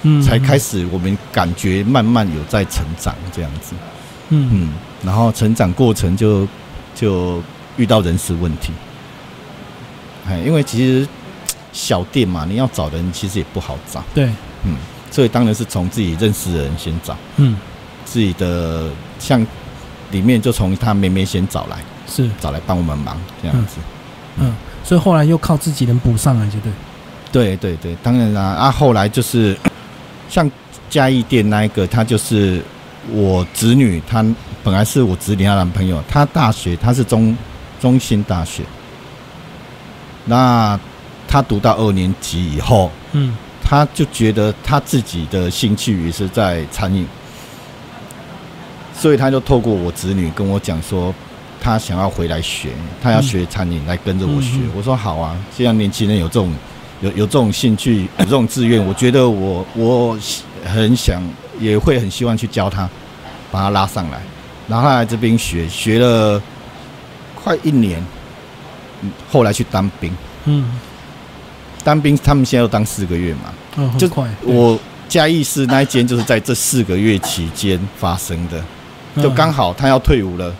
[0.03, 0.59] 嗯才开。
[0.59, 3.75] 始我们感觉慢慢有在成长这样子，
[4.31, 4.68] 嗯嗯嗯，
[5.05, 6.46] 然后成长过程就
[6.94, 7.40] 就
[7.83, 8.73] 遇到人事问题，
[10.29, 11.09] 哎，因为其实
[11.73, 14.27] 小店嘛，你要找人其实也不好找，对，
[14.64, 14.77] 嗯，
[15.11, 17.57] 所以当然是从自己认识的人先找，嗯。
[18.05, 19.47] 自己的像
[20.11, 23.77] 里面就从他妹妹先找来，是，找来帮我们忙这样子。
[24.38, 26.73] 嗯，所以后来又靠自己人补上来，就对。
[27.31, 29.57] 对对对，当然啦、啊，后来就是
[30.29, 30.51] 像
[30.90, 32.61] 嘉义店那一个，他就是
[33.11, 34.23] 我侄女，她
[34.62, 37.35] 本来是我侄女她男朋友，她大学她是中
[37.83, 38.62] 中心大学，
[40.25, 40.81] 那
[41.29, 43.37] 他读到二年级以后，嗯。
[43.64, 47.07] 他就觉得他自己的兴趣也是在餐饮，
[48.95, 51.14] 所以他就透过我子女跟我讲说，
[51.59, 52.68] 他想要回来学，
[53.01, 54.59] 他要学餐饮，来跟着我学。
[54.77, 56.53] 我说好啊，既然年轻人有这种
[57.01, 60.18] 有有这种兴趣、 有这种志愿，我觉得我我
[60.66, 61.23] 很想
[61.59, 62.87] 也会很希望去教他，
[63.51, 64.21] 把他拉上来，
[64.68, 66.42] 然后他来这边学，学了
[67.42, 68.05] 快一年，
[69.00, 70.14] 嗯后来去当兵。
[70.44, 70.78] 嗯，
[71.85, 74.28] 当兵，他们现在要当四个月嘛，哦，很就快。
[74.44, 74.78] 我
[75.09, 78.61] 嘉义市那一间就是在这四个月期间发生的，
[79.22, 80.55] 就嗯刚好他要退伍了，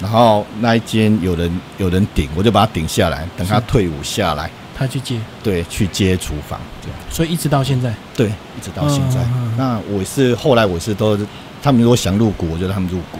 [0.00, 7.94] 然后那一间有人有人顶，我就把他顶下来，等他退伍下来，他去接，对，去接厨房，这样所以一直到现在。
[8.14, 9.18] 对，一直到现在。
[9.56, 11.18] 那我是后来我是都，
[11.62, 13.18] 他们如果想入股，我就让他们入股。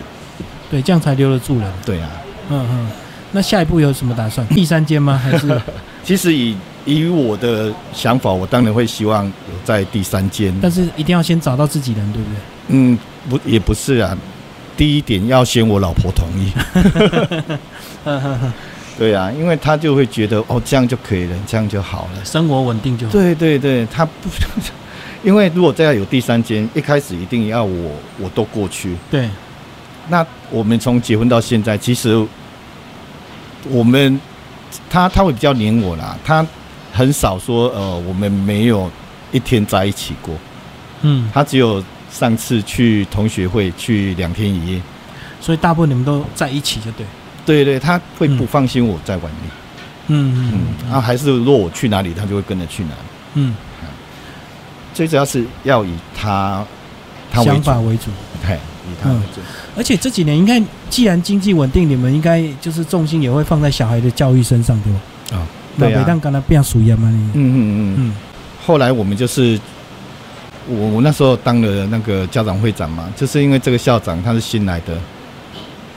[0.70, 1.72] 对，这样才留得住人。
[1.84, 2.10] 对啊，
[2.50, 2.86] 嗯嗯。
[3.32, 4.46] 那下一步有什么打算？
[4.54, 5.16] 第三间吗？
[5.22, 5.60] 还是？
[6.04, 9.32] 其实以以我的想法，我当然会希望有
[9.64, 12.36] 在第三间，但是一定要先找到自己人，对不对？
[12.68, 14.16] 嗯，不也不是啊。
[14.76, 16.52] 第一点要先我老婆同意，
[18.98, 22.24] 对啊，因为她就会觉得哦这样就可以了，这样就好了。
[22.24, 23.12] 生活稳定就好。
[23.12, 24.28] 对对对，她不，
[25.24, 28.94] 因为如果再要有第三间，一开始一定要我我都过去。
[29.10, 29.28] 对，
[30.08, 32.24] 那我们从结婚到现在，其实
[33.68, 34.20] 我们
[34.88, 36.46] 他他会比较黏我啦，他
[36.92, 38.90] 很少说呃我们没有
[39.32, 40.34] 一天在一起过，
[41.02, 44.82] 嗯，他只有上次去同学会去两天一夜。
[45.40, 47.06] 所以大部分你们都在一起，就对。
[47.44, 49.50] 对对，他会不嗯放心我在外面，
[50.08, 50.50] 嗯。
[50.88, 52.96] 嗯，啊，还是如果我去哪里，他就会跟着去哪里。
[53.34, 53.54] 嗯，
[54.92, 56.64] 最主要是要以他
[57.30, 58.10] 他，想法为主。
[58.44, 58.58] 对，以
[59.02, 59.40] 他为主。
[59.76, 65.00] 而且这几年应该，既然经济稳定，你们应该就是重心也会放在小孩的教育身上，对吧？
[65.32, 65.46] 啊，
[65.78, 67.94] 对啊那每当跟他变属于嘛，嗯嗯嗯。
[67.98, 68.14] 嗯
[68.64, 69.58] 后来我们就是
[70.68, 74.98] 我我那时候当了那个家长会长嘛，就是因为这个校长他是新来的，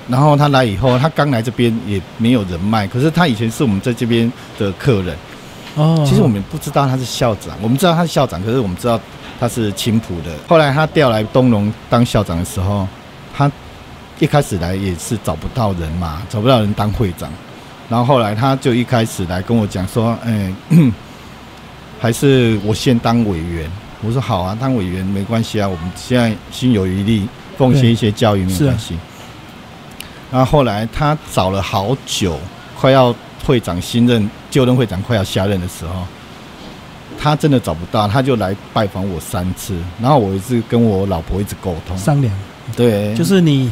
[0.08, 5.15] 然后他来以后，他刚来这边也没有人脉，可是他以前是我们在这边的客人。
[5.75, 8.99] 哦，其实我们不知道他是校长，我们知道他是校长，可是我们知道
[9.39, 10.32] 他是青浦的。
[10.47, 12.88] 后来他调来东龙当校长的时候，
[13.36, 13.49] 他
[14.19, 17.32] 一开始来也是找不到人嘛，找不到人当会长。
[17.88, 20.53] 然后后来他就一开始来跟我讲说，哎，
[21.99, 23.69] 还是我先当委员。
[24.01, 27.27] 我说好啊，当委员没关系啊，我们现在心有余力，
[27.58, 28.97] 奉献一些教育没关系。
[30.32, 32.39] 然后后来他找了好久，
[32.79, 33.13] 快要
[33.49, 36.05] 会长新任就任会长快要下任的时候，
[37.17, 39.75] 他真的找不到，他就来拜访我三次。
[39.99, 42.31] 然后我一直跟我老婆一直沟通商量，
[42.75, 43.71] 对，就是你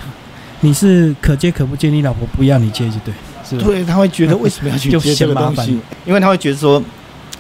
[0.62, 3.14] 你是可接可不接，你老婆不要你接就对，
[3.48, 5.80] 是对，他会觉得为什么要去 接这个东西？
[6.08, 6.84] 因为他会觉得说。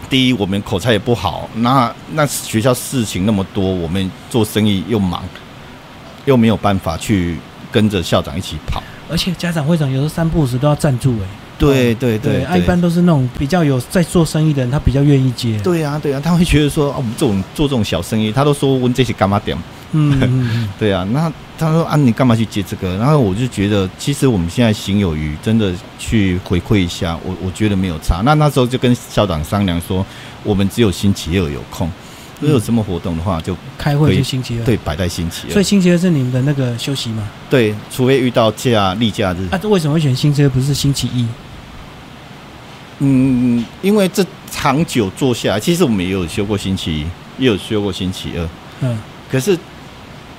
[0.09, 5.21] 第一，我们口才也不好，那那学校事情那么多，我们做生意又忙，
[6.23, 7.37] 又没有办法去
[7.73, 8.81] 跟着校长一起跑。
[9.09, 11.27] 而且家长会长有时候三步时都要赞助哎。
[11.57, 15.57] 对对对，一般都是那种比较有在做生意的人，他比较愿意接。
[15.59, 19.57] 对啊对啊，他会觉得说，哦，我们这种做这种小生意，他都说问这些干嘛点？
[19.93, 22.95] 嗯， 对啊，那他说啊，你干嘛去接这个？
[22.97, 28.21] 然后我就觉得，其实我们现在行有余，真的去回馈一下，我我觉得没有差。
[28.23, 30.05] 那那时候就跟校长商量说，
[30.43, 31.89] 我们只有星期二有空，
[32.41, 35.53] 如果有什么活动的话，就开会就星期二，对，摆在星期二。
[35.53, 37.27] 所以星期二是你们的那个休息吗？
[37.49, 39.47] 对，除非遇到假例假日。
[39.49, 41.25] 啊，为什么会选星期二不是星期一？
[42.99, 47.05] 嗯，因为这长久做下来，其实我们也有休过星期一，
[47.43, 48.49] 也有休过星期二。
[48.81, 48.97] 嗯，
[49.31, 49.57] 可是。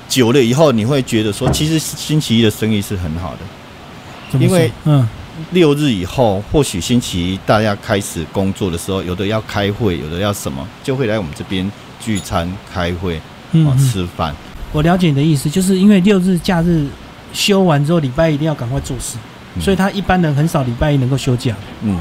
[0.09, 5.07] 久了以后，你会觉得说，其实星期一的生意是很好的，因为嗯，
[5.51, 13.21] 六日以后，或许星期一大家开始工作的时候，有的要开会，有的要什么，就会来我们这边聚餐、开会、
[13.53, 14.35] 嗯，吃饭。
[14.73, 16.87] 我了解你的意思，就是因为六日假日
[17.35, 19.19] 休完之后，礼拜一定要赶快做事，
[19.61, 21.55] 所以他一般人很少礼拜一能够休假。
[21.83, 21.99] 嗯，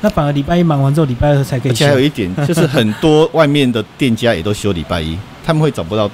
[0.00, 1.72] 那反而礼拜一忙完之后，礼拜二才可以。
[1.72, 6.10] 而且还有一点， 就是很多外面的店家也都休礼拜一， 他们会找不到。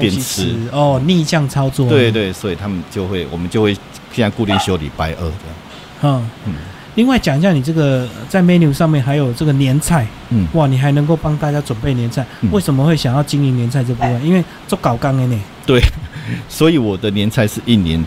[0.00, 1.88] 电池哦，逆向操作。
[1.88, 3.72] 对对，所以他们就会，我们就会
[4.12, 5.32] 现在固定休礼拜二的。
[6.02, 6.54] 嗯嗯。
[6.96, 14.26] 另外讲一下，你这个在 menu 上面还有这个年菜，嗯，哇，你还能够帮大家准备年菜，为什么会想要经营年菜这部分？
[14.26, 15.40] 因为做搞纲的呢。
[15.64, 15.80] 对，
[16.50, 18.04] 所以我的年菜是一年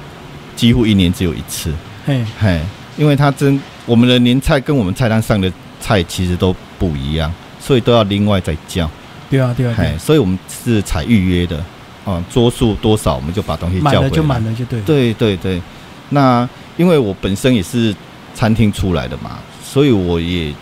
[0.57, 1.73] 几乎一年只有一次。
[2.05, 2.59] 嘿，嘿，
[2.97, 8.87] 因为它真我们的年菜跟我们菜单上的菜其实都不一样，所以都要另外再叫。
[9.29, 9.73] 对啊，对啊。
[9.75, 11.63] 嘿，所以我们是采预约的。
[12.05, 13.99] 嗯，桌数多少我们就把东西叫回来。
[13.99, 14.79] 满了就满了就对。
[14.81, 15.61] 对对对，
[16.09, 16.47] 那
[16.77, 17.93] 因为我本身也是
[18.33, 20.53] 餐厅出来的嘛，所以我也，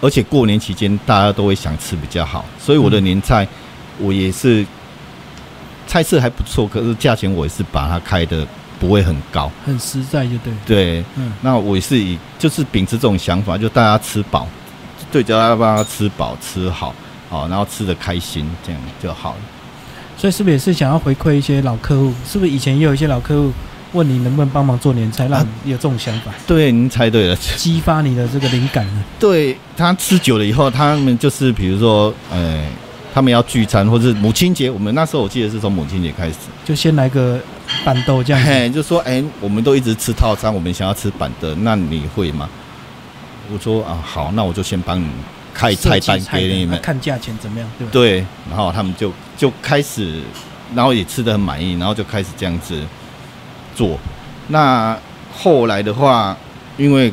[0.00, 3.46] 而且过年期间大家都会想吃比较好，所以我的年菜
[3.98, 4.64] 我也是
[5.86, 8.46] 菜色还不错，可是价钱我也是把它开的
[8.80, 10.52] 不会很高，很实在就对。
[10.66, 14.48] 对，嗯，那我也是以就是秉持这种想法，就大家吃饱，
[15.12, 16.92] 对，叫大家帮他吃饱吃好，
[17.28, 19.38] 好，然后吃的开心，这样就好了。
[20.16, 22.12] 所以是不是也是想要回馈一些老客户？
[22.26, 23.52] 是不是以前也有一些老客户
[23.92, 26.32] 问你能不能帮忙做年菜，让你有这种想法？
[26.46, 29.04] 对，您猜对了，激发你的这个灵感呢？
[29.18, 32.62] 对他吃久了以后，他们就是比如说，呃，
[33.12, 37.40] 他们要聚餐，或者是母亲节，我们那时候我记得是从母亲节开始，就先来个
[37.84, 38.42] 板豆这样。
[38.42, 42.48] 嘿，就说，哎，我们都一直吃套餐，我们想要吃板的，那你会吗？
[43.52, 45.06] 我说啊，好，那我就先帮你。
[45.52, 47.90] 开菜单给你们看价钱怎么样，对吧？
[47.92, 50.22] 对，然后他们就就开始，
[50.74, 52.80] 然后也吃的很满意，然后就开始这样子
[53.74, 53.98] 做。
[54.46, 54.96] 那
[55.36, 56.34] 后来的话，
[56.78, 57.12] 因为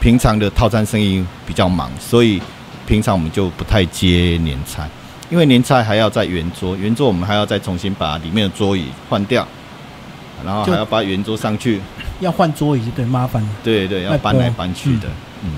[0.00, 2.40] 平常的套餐生意比较忙，所以
[2.86, 4.88] 平常我们就不太接年菜，
[5.28, 9.46] 因为年菜还要在圆桌，圆桌我们还要再重新把里面的桌椅换掉，
[10.44, 11.80] 然后还要把圆桌上去，
[12.20, 13.46] 要换桌椅，对，麻烦。
[13.64, 15.08] 对对，要搬来搬去的，
[15.42, 15.50] 嗯。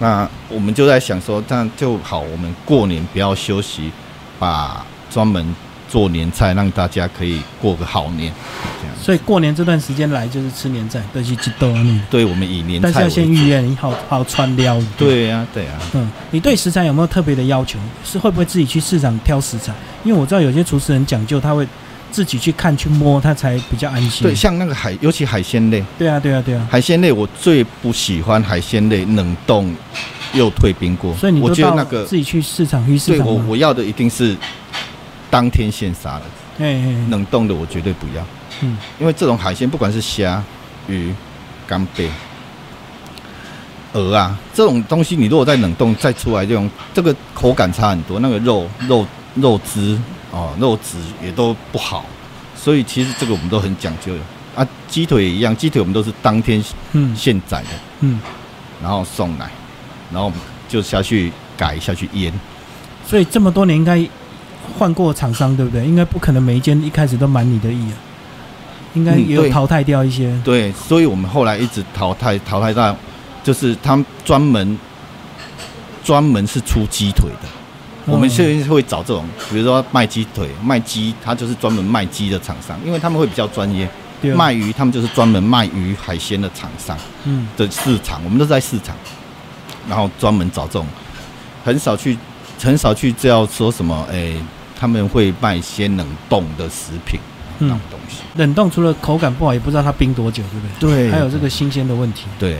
[0.00, 2.20] 那我们就在想说，这样就好。
[2.20, 3.92] 我们过年不要休息，
[4.38, 5.54] 把专门
[5.90, 8.32] 做年菜，让大家可以过个好年。
[8.80, 8.96] 这样。
[9.02, 12.00] 所以过年这段时间来就是吃年菜，都去吃豆你。
[12.08, 12.90] 对，我们以年菜。
[12.90, 14.80] 但是要先预约，你好好穿料。
[14.96, 15.72] 对呀，对呀。
[15.94, 17.78] 嗯，你对食材有没有特别的要求？
[18.04, 19.74] 是会不会自己去市场挑食材？
[20.04, 21.66] 因为我知道有些厨师很讲究，他会。
[22.12, 24.24] 自己去看去摸，他才比较安心。
[24.24, 25.80] 对，像那个海，尤其海鲜类。
[25.96, 26.66] 对啊，对啊，对啊。
[26.68, 29.72] 海鲜类我最不喜欢海鲜类冷冻
[30.32, 31.14] 又退冰过。
[31.14, 33.24] 所以你我觉得那个自己去市场去市场。
[33.24, 34.36] 对我我要的一定是
[35.30, 36.24] 当天现杀的。
[36.58, 36.74] 哎
[37.08, 38.22] 冷冻的我绝对不要。
[38.60, 38.76] 嗯。
[38.98, 40.42] 因为这种海鲜，不管是虾、
[40.88, 41.14] 鱼、
[41.66, 42.10] 干贝，
[43.92, 49.98] 鹅啊这种东西，你如果在冷冻再出来，这种这个口感差很多，那个肉肉肉汁
[50.30, 52.04] 哦肉质也都不好，
[52.54, 54.20] 所以其实这个我们都很讲究的
[54.54, 54.66] 啊。
[54.86, 56.62] 鸡腿也一样，鸡腿我们都是当天
[56.92, 57.68] 嗯现宰的，
[58.00, 58.20] 嗯，
[58.82, 59.50] 然后送来，
[60.12, 60.30] 然后
[60.68, 62.32] 就下去改下去腌。
[63.06, 63.98] 所以这么多年应该
[64.78, 65.84] 换过厂商，对不对？
[65.84, 67.96] 应该不可能每一间一开始都满你的意啊，
[68.94, 70.32] 应该也有淘汰掉一些。
[70.44, 72.96] 对，所以我们后来一直淘汰淘汰到，
[73.42, 74.78] 就是他们专门
[76.02, 77.48] 专门是出鸡腿的。
[78.06, 83.88] 我们嗯现在会找这种，比如说卖鸡腿、卖鸡，他就是专门卖鸡的厂商，因为他们会比较专业。
[84.36, 88.94] 卖鱼，他们就是专门卖鱼海鲜的厂商嗯的市场，我们都在市场，
[89.88, 90.86] 然后专门找这种，
[91.64, 92.18] 很少去
[92.62, 94.34] 很少去这样说什么，哎、
[94.80, 97.20] 他们会卖一些冷冻的食品
[97.58, 98.22] 那种嗯，东西。
[98.36, 101.08] 冷冻除了口感不好，也不知道它冰多久，对不对？
[101.08, 102.24] 对还有这个新鲜的问题。
[102.38, 102.56] 对，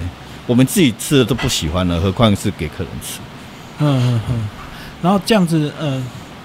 [0.46, 3.20] 我们自己吃的都不喜欢了，何况是给客人吃。
[3.78, 4.48] 嗯嗯嗯。
[5.00, 6.02] 然后这样子，呃，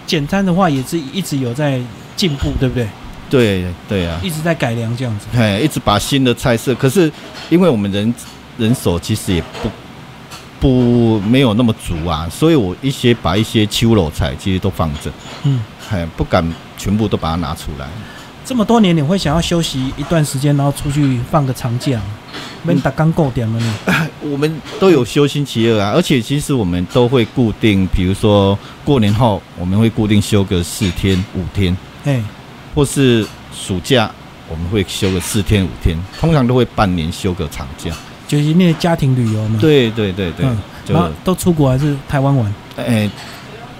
[0.08, 1.82] 简单的话也是一直有在
[2.16, 2.88] 进步，对不对？
[3.30, 5.26] 对对啊，一直在改良这样子。
[5.36, 7.12] 哎，一直把新的菜色，可是
[7.50, 8.14] 因为我们人
[8.58, 9.70] 人手其实也不
[10.60, 15.12] 不没有那么足啊，所以我一些把一些秋老菜其实都放着，
[15.44, 17.88] 嗯，还，不敢全部都把它拿出来。
[18.44, 22.04] 这么多年，你会想要休息一段时间，然后出去放个长假吗？
[22.62, 23.76] 没打刚够点了呢。
[24.22, 32.24] 我们都有休星期二啊，而且其实我们都会固定，比如说过年后我们会固定休个四天五天，哎，
[32.76, 34.10] 或是暑假
[34.48, 37.92] 我们会休个四天五天，通常都会半年休个长假。
[38.42, 42.54] 就是那些家庭旅游嘛。，对对对对，嗯，就然后都出国还是台湾玩？
[42.78, 43.10] 哎、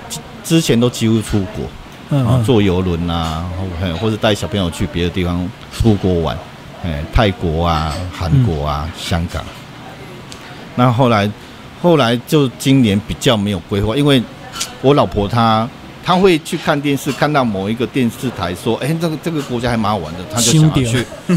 [0.10, 1.66] 之之前都几乎出国。
[1.66, 3.44] 啊，嗯嗯，坐游轮啊，
[3.82, 6.38] 或或者带小朋友去别的地方出国玩，
[6.84, 9.44] 哎，泰国啊、韩国啊、香港。
[10.76, 11.28] 那后来，
[11.82, 14.22] 后来就今年比较没有规划，因为
[14.82, 15.68] 我老婆她
[16.06, 21.04] 她会去看电视，看到某一个电视台说，哎，这个这个国家还蛮好玩的，他就想要去。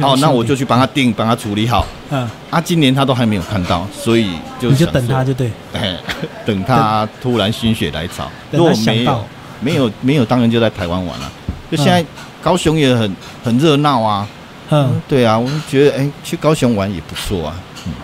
[0.00, 1.84] 哦，那我就去帮他订，帮他处理好。
[2.10, 5.50] 嗯，啊，今年他都还没有看到，所以就你就等他就对。
[5.72, 5.96] 哎，
[6.46, 9.24] 等他突然心血来潮，等如果没有
[9.60, 11.32] 没有没有，当然就在台湾玩了。
[11.70, 12.04] 就现在
[12.40, 14.26] 高雄也很很热闹啊，
[14.70, 17.56] 嗯对啊，我就觉得哎，去高雄玩也不错啊。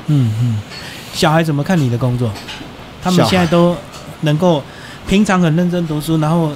[0.06, 0.58] 嗯嗯，
[1.12, 2.30] 小孩怎么看你的工作？
[3.02, 3.76] 他们现在都
[4.20, 4.62] 能够
[5.06, 6.52] 平常很认真读书，然后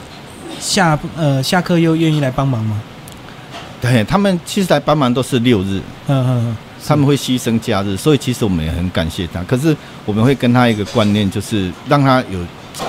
[0.58, 2.80] 下呃下课又愿意来帮忙吗？
[3.80, 6.56] 对他们其实来帮忙都是六日，嗯嗯嗯，
[6.86, 9.42] 他们会牺牲假日，所以其实我们也很感谢他。
[9.44, 12.38] 可是我们会跟他一个观念，就是让他有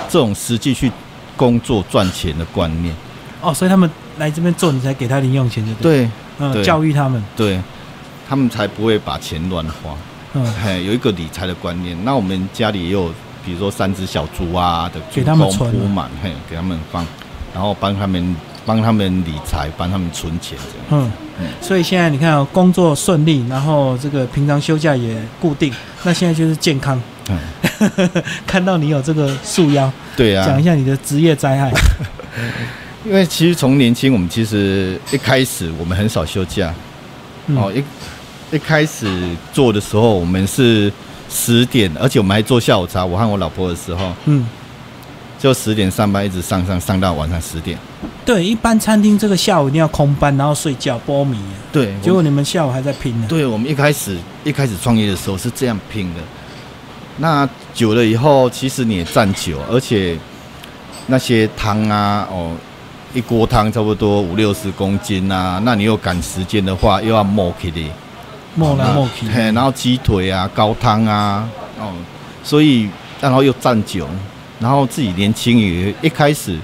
[0.09, 0.91] 这种实际去
[1.35, 2.95] 工作赚钱的观念。
[3.41, 6.03] 哦，所以他们来这边做，你才给他零用钱，就对。
[6.03, 7.23] 对嗯，对教育他们。
[7.35, 7.59] 对，
[8.29, 9.95] 他们才不会把钱乱花。
[10.33, 11.97] 嗯嘿，有一个理财的观念。
[12.05, 13.11] 那我们家里也有，
[13.47, 17.05] 比如说三只小猪啊的给他们铺满，嘿，给他们放，
[17.53, 20.57] 然后帮他们帮他们理财，帮他们存钱
[20.89, 21.05] 这样。
[21.05, 27.01] 嗯嗯，所以现在你看、哦，工作顺利，然后这个平常休假也固定，那现在就是健康。
[27.29, 27.39] 嗯，
[28.45, 31.71] 看到你有这个束腰，对啊讲，一下你的职业灾害。
[33.05, 36.73] 因为其实从年轻，我们其实一开始我们很少休假，
[37.45, 37.81] 嗯哦，一
[38.53, 39.07] 一开始
[39.53, 40.91] 做的时候，我们是
[41.29, 43.05] 十点，而且我们还做下午茶。
[43.05, 44.45] 我和我老婆的时候，嗯，
[45.37, 47.77] 就十点上班，一直上上上到晚上十点。
[48.25, 51.37] 对，一般餐厅这个下午一定要空班，然后睡觉波米，
[51.71, 53.25] 对，结果你们下午还在拼呢。
[53.29, 56.19] 对我们一开始一开始创业的时候是这样拼的，
[57.17, 60.17] 那久了以后，其实你也站久，而且
[61.07, 62.51] 那些汤啊，哦，
[63.13, 67.81] 一锅汤差不多五六十公斤啊，那你又赶时间的话，又要磨起的，
[68.57, 69.27] 莫来莫去。
[69.27, 71.47] 嘿，然后鸡腿啊、高汤啊，
[71.79, 71.93] 哦，
[72.43, 72.89] 所以
[73.21, 74.07] 然后又蘸酒，
[74.59, 76.57] 然后自己年轻也一开始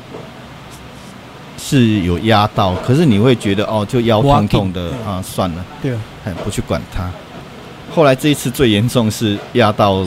[1.58, 5.63] 是有压到，可是你会觉得哦，就腰痛痛的啊，算了。
[5.84, 7.09] 对啊，哎，不去管它。
[7.93, 10.03] 后来这一次最严重是压到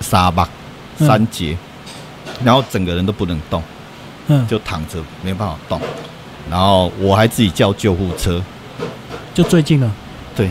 [0.00, 0.48] 沙巴
[0.98, 1.56] 嗯三节，
[2.42, 3.62] 然后整个人都不能动，
[4.26, 5.80] 嗯，就躺着没办法动。
[6.50, 8.42] 然后我还自己叫救护车，
[9.32, 9.88] 就最近了。
[10.36, 10.50] 对，哦，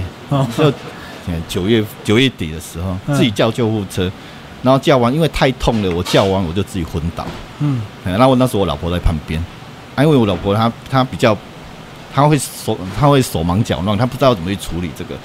[0.58, 0.70] 就
[1.28, 4.12] 嗯九月九月底的时候嗯自己叫救护车，
[4.62, 7.26] 然后叫完因为太痛了，我叫完我就自己昏倒。
[7.60, 9.40] 嗯哎然后那时候我老婆在旁边，
[9.96, 11.38] 啊因为我老婆她她比较，
[12.14, 15.16] 她会手她会手忙脚乱，她不知道怎么去处理这个，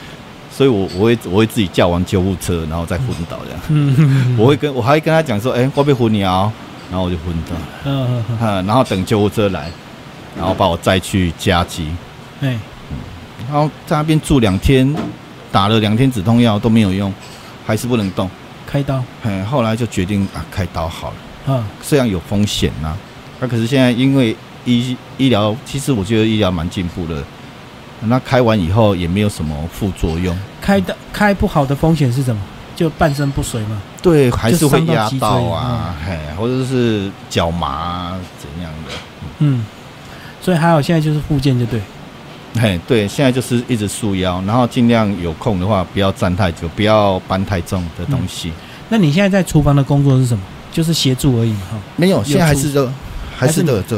[0.51, 3.61] 所以我我会我会自己叫完救护车，然后再昏倒这样。
[3.69, 6.53] 嗯，我会跟我还会跟她讲说，哎、我被昏你啊，
[6.91, 8.25] 然后我就昏倒，嗯
[8.67, 9.71] 然后等救护车来，
[10.37, 11.89] 然后把我载去加急，
[12.41, 12.59] 嗯，哎，
[13.49, 14.95] 然后在那边住两天，
[15.51, 17.13] 打了两天止痛药都没有用，
[17.67, 18.31] 还是不能动。
[18.67, 21.55] 开刀，嗯，后来就决定啊，开刀好了。
[21.55, 22.95] 啊，虽然有风险呐，
[23.41, 24.37] 那可是现在因为
[24.67, 27.25] 医医疗，其实我觉得医疗蛮进步的。
[28.03, 30.39] 那开完以后也没有什么副作用。
[30.61, 32.41] 开的开不好的风险是什么？
[32.77, 33.81] 就半身不遂嘛。
[34.03, 38.93] 对，还是会压到啊，嘿，或者是脚麻啊怎样的。
[39.39, 39.65] 嗯，
[40.41, 41.81] 所以还好，现在就是复健就对。
[42.55, 48.53] 嘿，对，现在就是一直束腰，然后尽量有空的话不要站太久，不要搬太重的东西。
[48.89, 50.43] 那你现在在厨房的工作是什么？
[50.71, 52.93] 就是协助而已嘛，哈，没有，现在还是这，
[53.37, 53.97] 还是的这。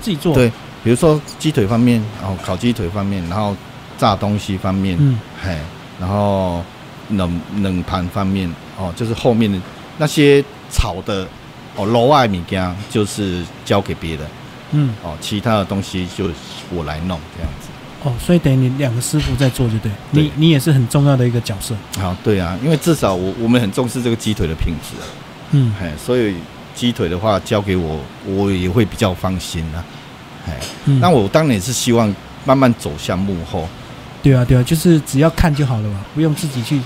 [0.00, 0.34] 自己做。
[0.34, 0.50] 对，
[0.82, 3.54] 比如说鸡腿方面，然后烤鸡腿方面，然后
[3.98, 5.56] 炸东西方面，嗯，嘿，
[6.00, 6.62] 然后
[7.10, 9.58] 冷冷盘方面，哦，就是后面的
[9.98, 11.26] 那些炒的
[11.76, 14.26] 哦，楼外米羹就是交给别人，
[14.72, 16.26] 嗯，哦，其他的东西就
[16.70, 17.68] 我来弄这样子。
[18.04, 19.90] 哦，所以等于你两个师傅在做就对。
[20.12, 20.22] 对。
[20.22, 21.74] 你你也是很重要的一个角色。
[21.98, 25.06] 好，对啊，因为至少我我们很重视这个鸡腿的品质啊，
[25.52, 26.34] 嗯，嘿，所以
[26.74, 29.84] 鸡腿的话交给我，我也会比较放心啊，
[30.46, 30.52] 嘿，
[30.86, 30.98] 嗯。
[30.98, 32.12] 那我当然也是希望
[32.44, 33.68] 慢慢走向幕后，
[34.22, 36.80] 对啊对啊，就是只要看就好了嘛，不用自己去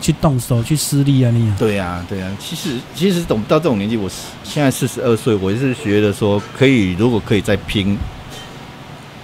[0.00, 1.56] 去动手去施力啊你啊。
[1.58, 4.08] 对啊、对啊、其实其实等到这种年纪，我
[4.42, 7.98] 现在四十二岁，我是觉得说，可以如果可以再拼，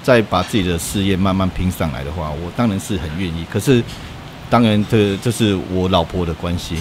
[0.03, 3.47] 再把自己的事业慢慢拼上来的话，我当然是很愿意。
[3.51, 3.83] 可是，
[4.51, 6.77] 当然这这是我老婆的关系，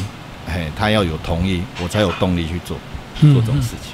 [0.48, 2.78] 哎，她要有同意，我才有动力去做
[3.22, 3.94] 嗯做这种嗯事情。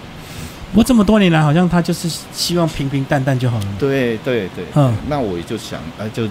[0.71, 3.65] 不过这么多年来，好像她就是希望平平淡淡就好了。
[3.78, 6.28] 对对对，嗯那我也就想，哎，就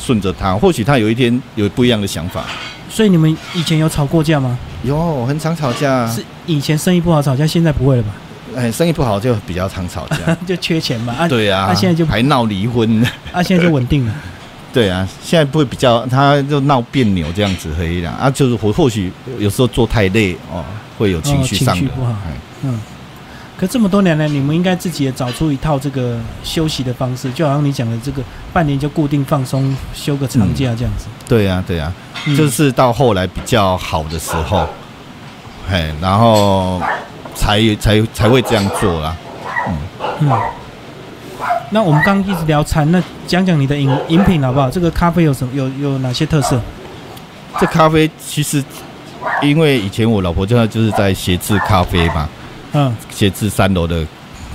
[0.00, 2.44] 顺着他，或许他有一天有不一样的想法。
[2.88, 4.56] 所以你们以前有吵过架吗？
[4.84, 8.10] 有很常吵架，是以前生意不好吵架，现在不会了吧？
[8.56, 10.34] 哎，生意不好就比较常吵架。
[10.46, 11.14] 就缺钱嘛。
[11.18, 13.00] 啊，对啊，他现在就还闹离婚。
[13.32, 14.14] 啊，现在就稳定了。
[14.72, 18.12] 对啊，现在不会比较，他就闹别扭这样子而已啦。
[18.20, 20.64] 啊，就是或或许有时候做太累哦，
[20.98, 21.80] 会有情绪上的。
[21.80, 22.32] 绪不好哎
[22.62, 22.78] 嗯，
[23.56, 31.06] 可这么多年来，你们应该自己也找出一套这个休息的方式，就好像你讲的这个半年就固定放松，休个长假这样子。
[31.26, 31.90] 对啊，对啊，
[32.26, 34.68] 嗯就是到后来比较好的时候，
[35.70, 36.82] 嘿，然后
[37.36, 39.16] 才才才会这样做啦。
[39.68, 39.78] 嗯
[40.22, 40.32] 嗯。
[41.70, 44.68] 那我们刚刚一直聊餐，那讲讲你的饮饮品好不好？
[44.70, 46.60] 这个咖啡有什么有有哪些特色？
[47.60, 48.62] 这咖啡其实，
[49.42, 52.28] 因为以前我老婆就就是在协制咖啡嘛，
[52.72, 54.06] 嗯协制三楼的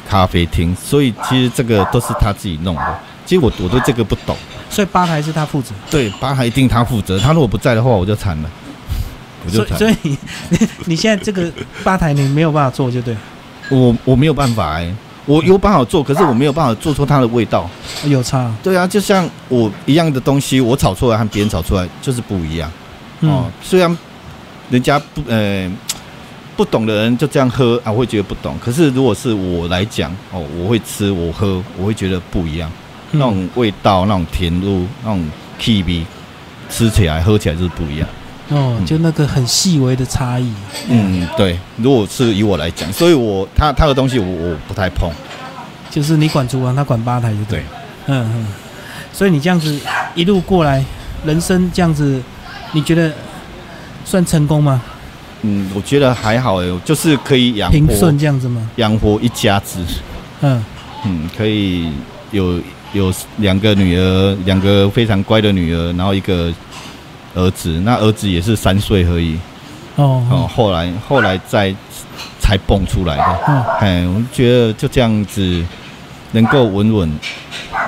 [0.10, 3.00] 咖啡厅，所以其实这个都是她自己弄的。
[3.26, 4.36] 其实我我对这个不懂。
[4.70, 8.50] 所以吧台是他负责，对，吧台一定他负责，他如果不在的话，我就惨了，
[9.46, 9.66] 我就。
[9.66, 10.18] 所以所以你
[10.88, 11.52] 你现在这个
[11.84, 13.16] 吧台你没有办法做，就对，
[13.70, 14.94] 我我没有办法哎、
[15.26, 17.70] 我有办法做，可是我没有办法做出它的味道。
[18.06, 18.54] 有差。
[18.64, 22.72] 对啊，就像我一样的东西，我炒出来和别人炒出来就是不一样、
[23.22, 23.46] 嗯哦。
[23.62, 23.98] 虽然
[24.70, 25.72] 人家不呃
[26.58, 28.58] 不懂的人就这样喝啊，我会觉得不懂。
[28.60, 32.70] 可是如果是我来讲哦，我会吃我喝，我会觉得不一样。
[33.14, 35.22] 嗯那种味道、那种甜度、那种
[35.60, 36.06] 气味，
[36.70, 38.08] 吃起来、喝起来就是不一样。
[38.52, 40.52] 哦，嗯就那个很细微的差异。
[40.90, 41.58] 嗯，对。
[41.78, 45.10] 如果是以我来讲，所以我他他的东西我我不太碰。
[45.90, 47.60] 就是你管厨房，他管吧台，就对。
[47.60, 47.64] 对，
[48.08, 48.48] 嗯嗯。
[49.14, 49.80] 所以你这样子
[50.16, 50.84] 一路过来，
[51.26, 52.22] 人生这样子，
[52.74, 53.12] 你觉得
[54.06, 54.82] 算成功吗？
[55.42, 58.70] 嗯，我觉得还好哎，就是可以养平活顺这样子吗？
[58.76, 59.80] 养活一家子。
[60.42, 60.64] 嗯
[61.06, 61.92] 嗯，可以
[62.32, 62.60] 有
[62.94, 66.54] 有两个女儿，两个非常乖的女儿，然后一个
[67.36, 67.70] 儿子。
[67.84, 69.38] 那儿子也是三岁而已
[69.96, 71.74] 哦后来后来再
[72.40, 73.40] 才蹦出来的。
[73.48, 75.64] 嗯哎，我觉得就这样子
[76.32, 77.20] 能够稳稳，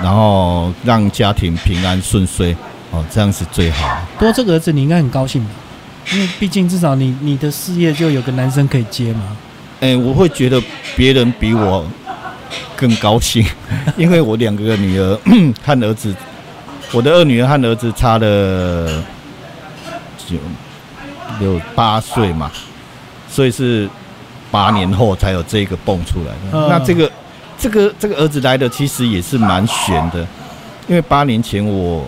[0.01, 2.55] 然后让家庭平安顺遂，
[2.91, 3.97] 哦，这样是最好。
[4.17, 5.49] 不过这个儿子你应该很高兴吧？
[6.11, 9.21] 因为毕竟至少你你的事业就有个男生可以接嘛。
[9.79, 10.61] 哎，我会觉得
[10.95, 11.85] 别人比我
[12.75, 13.45] 更高兴，
[13.95, 15.17] 因为我两个女儿
[15.65, 16.13] 和儿子，
[16.91, 19.03] 我的二女儿和儿子差了
[20.33, 20.39] 九
[21.39, 22.51] 六八岁嘛，
[23.29, 23.89] 所以是
[24.51, 26.57] 八年后才有这个蹦出来的。
[26.57, 27.11] 嗯那这个
[27.57, 30.19] 这个这个儿子来的其实也是蛮悬的，
[30.87, 32.05] 因为八年前我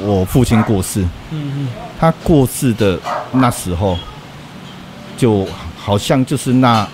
[0.00, 1.68] 我父亲过世，嗯嗯
[2.00, 2.98] 他过世的
[3.32, 3.96] 那时候，
[5.16, 6.86] 就好像就是那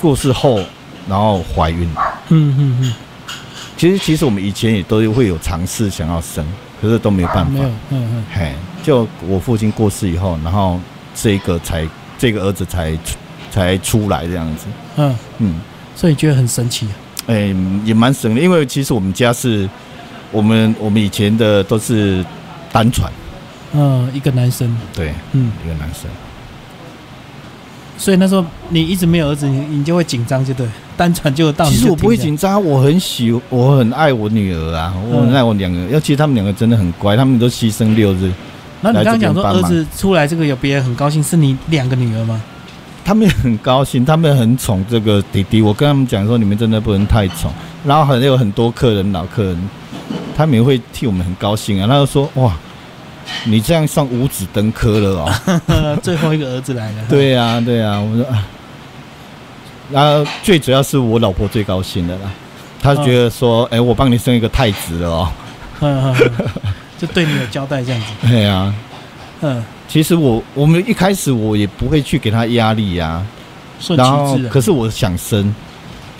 [0.00, 0.60] 过世后，
[1.08, 1.88] 然后怀孕。
[2.28, 2.94] 嗯嗯嗯，
[3.76, 6.46] 其实其实我们以前也都会有尝试想要生，
[6.80, 8.54] 可是都没有办法没有。，嗯嗯嘿，
[8.88, 10.80] 就我父亲过世以后，然后
[11.14, 11.86] 这个才
[12.16, 12.96] 这个儿子才
[13.50, 14.64] 才出来这样子。
[14.96, 15.54] 嗯，嗯，
[15.94, 16.92] 所以觉得很神奇啊。
[17.26, 19.68] 哎、也蛮神的，因为其实我们家是
[20.32, 22.24] 我们我们以前的都是
[22.72, 23.12] 单传。
[23.74, 26.10] 嗯，一个男生，对，嗯，一个男生。
[27.98, 30.66] 所以那时候你一直没有儿子，你你就会紧张，就对，
[30.96, 38.32] 单传就到你就其实我不会紧张，我很喜，我很爱我女儿啊，我很爱我两个，尤其他们两个真的很乖，他们都牺牲六日，
[38.82, 38.94] 这样。
[38.94, 42.40] 然后你刚刚讲说儿子出来这个有别人很高兴，是你两个女儿吗？
[43.04, 45.62] 他们也很高兴，他们很宠这个弟弟。
[45.62, 47.50] 我跟他们讲说，你们真的不能太宠。
[47.84, 49.70] 然后还有很多客人，老客人，
[50.36, 51.86] 他们也会替我们很高兴啊。
[51.86, 52.54] 他就说，哇，
[53.44, 55.96] 你这样上五子登科了哦。
[56.02, 58.46] 最后一个儿子来了，对呀、对呀、我说啊，
[59.90, 62.30] 然后最主要是我老婆最高兴的啦，
[62.82, 65.32] 她觉得说，哎、我帮你生一个太子了哦。
[66.98, 68.74] 就对你有交代这样子，对啊、
[69.40, 73.24] 嗯，其实我我们一开始我也不会去给他压力呀、
[73.80, 74.36] 顺然后。
[74.50, 75.54] 可是我想生，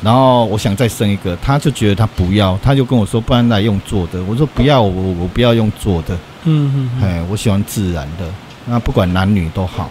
[0.02, 4.22] 然后我想再生一个，他就觉得他不要，他就跟我说，不然来用做的。
[4.22, 6.14] 我说不要，我我不要用做的，
[6.44, 8.24] 嗯嗯嗯，哎，我喜欢自然的，
[8.64, 9.90] 那不管男女都好，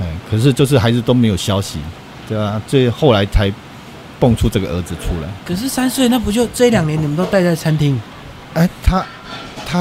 [0.00, 1.78] 哎，可是就是还是都没有消息，
[2.28, 3.52] 对啊，最后来才
[4.18, 5.28] 蹦出这个儿子出来。
[5.44, 8.00] 可是三岁那不就这两年你们都待在餐厅？
[8.54, 9.04] 哎，他
[9.70, 9.78] 他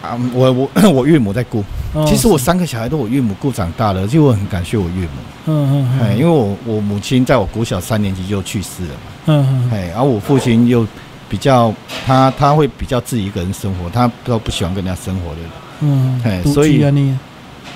[0.00, 1.62] 啊，我我 我岳母在顾，
[1.92, 2.06] 哦。
[2.08, 5.10] 其实我三个小孩都我岳母顾长大了，其实我很感谢我岳母。
[5.48, 9.70] 嗯嗯哎，嗯，因为我我母亲在我国小三年级就去世了嘛，嗯嗯。
[9.70, 10.86] 哎，然后我父亲又
[11.28, 11.72] 比较
[12.06, 17.18] 他他会比较自己一个人生活，他都不喜欢跟人家生活的人，嗯，哎所以居啊你，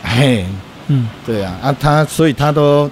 [0.02, 0.46] 嘿，
[0.88, 1.08] 嗯。
[1.26, 2.90] 对啊，啊他所以他都，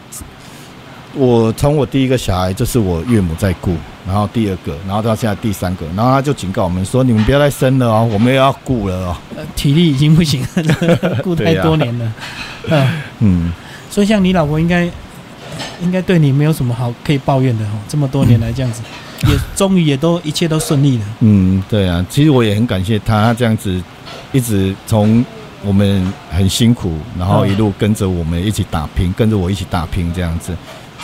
[1.14, 3.74] 我从我第一个小孩就是我岳母在顾，
[4.06, 12.12] 然后第二个，然后到现在第三个，然后他就警告我们说，你们不要再生了哦，我们也要顾了哦，呃体力已经不行了，顾太多年了，
[12.68, 13.52] 嗯，嗯，
[13.90, 14.84] 所以像你老婆应该
[15.82, 18.82] 应该对你没有什么好可以抱怨的哦，这么多年来这样子，
[19.26, 23.82] 也终于也都一切都顺利了，嗯，对啊，其实我也很感谢他，他这样子
[24.32, 25.24] 一直从
[25.64, 30.52] 我们很辛苦，然后一路跟着我们一起打拼，跟着我一起打拼这样子，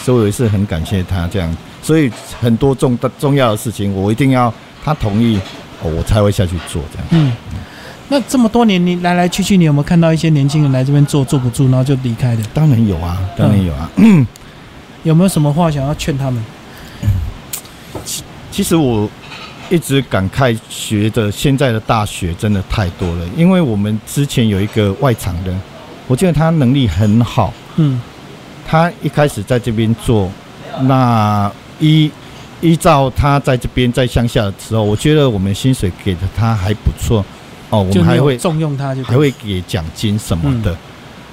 [0.05, 1.57] 所以我也是很感谢他这样。
[1.82, 4.52] 所以很多重大重要的事情，我一定要
[4.84, 5.40] 他同意，
[5.82, 7.07] 哦，我才会下去做这样。
[7.11, 7.32] 嗯。
[8.07, 12.42] 那这么多年，你来来去去，你有没有看到一些年轻人来这边坐坐不住，然后就离开的？
[12.52, 13.90] 当然有啊，当然有啊。
[15.05, 16.44] 有没有什么话想要劝他们？
[18.05, 19.09] 其其实我
[19.70, 25.55] 一直感慨，学的现在的大学真的太多了，因为我们之前有一个外场的，
[26.07, 27.52] 我觉得他能力很好。
[27.76, 28.00] 嗯
[28.67, 30.31] 他一开始在这边做，
[30.83, 32.11] 那依
[32.61, 37.25] 依照他在这边在乡下的时候，我觉得我们薪水给的他还不错
[37.71, 40.75] 哦，我们还会重用他还会给奖金什么的。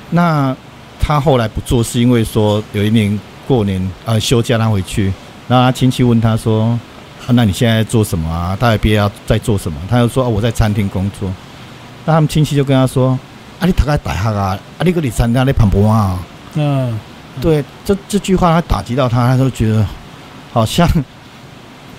[0.09, 0.55] 那
[0.99, 3.17] 他后来不做，是因为说有一年
[3.47, 5.05] 过年呃休假他回去，
[5.47, 6.77] 然后他亲戚问他说
[7.25, 8.57] ：“啊，那你现在在做什么啊？
[8.59, 11.31] 他也别要在做什么？”他就说：“啊，我在餐厅工作。”
[12.05, 13.17] 那他们亲戚就跟他说
[13.59, 14.59] ：“啊，你读在大学啊？
[14.77, 16.19] 啊，你个你餐厅在旁边啊？”
[16.55, 16.99] 嗯
[17.39, 19.85] 对，这这句话他打击到他，他就觉得
[20.51, 20.87] 好像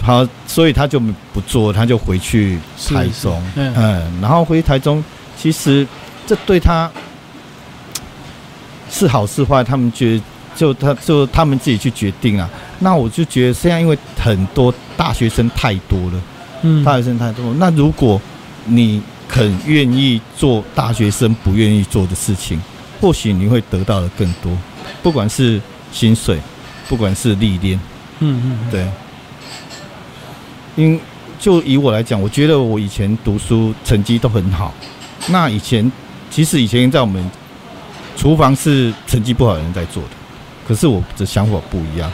[0.02, 1.00] 好，所以他就
[1.32, 2.58] 不做，他就回去
[2.88, 3.74] 台中，是嗯。
[3.76, 5.02] 嗯，然后回台中，
[5.38, 5.86] 其实
[6.26, 6.90] 这对他
[8.90, 10.22] 是好是坏，他们觉得
[10.54, 12.50] 就他就他们自己去决定啊。
[12.80, 16.20] 那我就觉得现在因为很多大学生太多了，
[16.62, 16.84] 嗯。
[16.84, 18.20] 大学生太多，那如果
[18.64, 22.60] 你肯愿意做大学生不愿意做的事情，
[23.00, 24.52] 或许你会得到的更多，
[25.02, 25.60] 不管是
[25.92, 26.38] 薪水，
[26.88, 27.78] 不管是历练，
[28.20, 28.88] 嗯嗯，对。
[30.74, 30.98] 因
[31.38, 34.72] 就以我来讲，我觉得我以前读书成绩都很好。
[35.28, 35.90] 那以前
[36.30, 37.30] 其实以前在我们
[38.16, 40.10] 厨房是成绩不好的人在做的，
[40.66, 42.10] 可是我的想法不一样。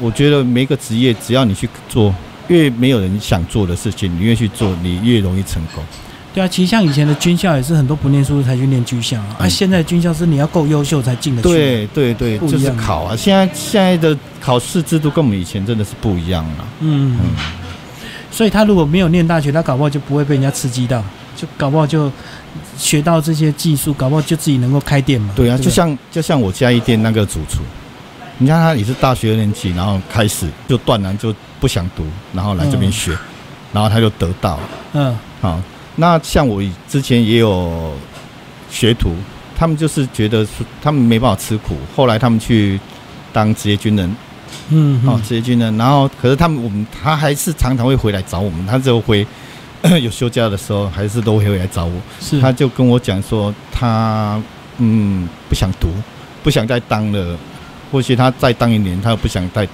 [0.00, 2.12] 我觉得每个职业只要你去做，
[2.48, 5.84] 越没有人想做的事情，你越去做，你越容易成功。
[6.34, 13.14] 对啊，其实像以前的军校也是很多不念书才去念军校啊，现在的军校是你要够优秀才进得去。，对对对，就是考啊！
[13.14, 16.64] 现在现在的考试制度跟我们以前真的是不一样了。
[16.80, 17.30] 嗯，嗯，
[18.30, 21.04] 所以他如果没有念大学，他搞不好就不会被人家刺激到，
[21.36, 22.10] 就搞不好就
[22.78, 25.34] 学到这些技术，搞不好就自己能够开店嘛。
[25.36, 27.60] 对啊，不就像就像我家一店那个主厨，
[28.38, 33.14] 你看他也是大学二年级，然后开始就断然就不想读，然后来这边学，
[33.70, 34.62] 然后他就得到了。
[34.94, 35.60] 嗯好，
[35.96, 37.92] 那像我之前也有
[38.70, 39.14] 学徒，
[39.56, 42.80] 他们就是觉得说他们没办法吃苦，后来他们去
[43.32, 44.16] 当职业军人，
[44.70, 49.26] 嗯哦，职业军人，然后可是他们我们他还是常常会回来找我们，他只有回
[50.00, 52.40] 有休假的时候还是都会回来找我，是。
[52.40, 54.40] 他就跟我讲说他
[54.78, 55.92] 嗯不想读，
[56.42, 57.36] 不想再当了，
[57.90, 59.68] 或许他再当一年，他不想再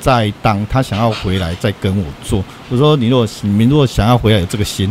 [0.00, 2.42] 再当，他想要回来再跟我做。
[2.70, 4.90] 我说你如果你们如果想要回来有这个心，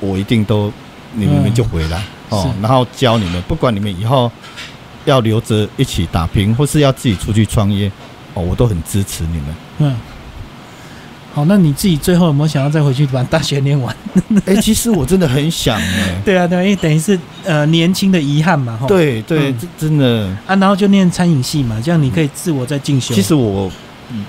[0.00, 0.72] 我一定都
[1.14, 4.30] 你们就回来哦，然后教你们，不管你们以后
[5.04, 7.90] 要留着一起打拼，或是要自己出去创业，
[8.34, 9.44] 哦，我都很支持你们。
[9.78, 9.96] 嗯。
[11.32, 13.94] 好，那你自己最后有没有想要再回去把大学念完？
[14.46, 18.86] 哎、其实我真的很想哎、 对啊，对啊，因为等于是呃年轻的遗憾嘛，哈。
[18.86, 20.26] 对对，嗯真的。
[20.46, 23.14] 啊，然后就念餐饮系嘛，这样你可以自我再进修。
[23.14, 23.70] 其实我，
[24.10, 24.24] 嗯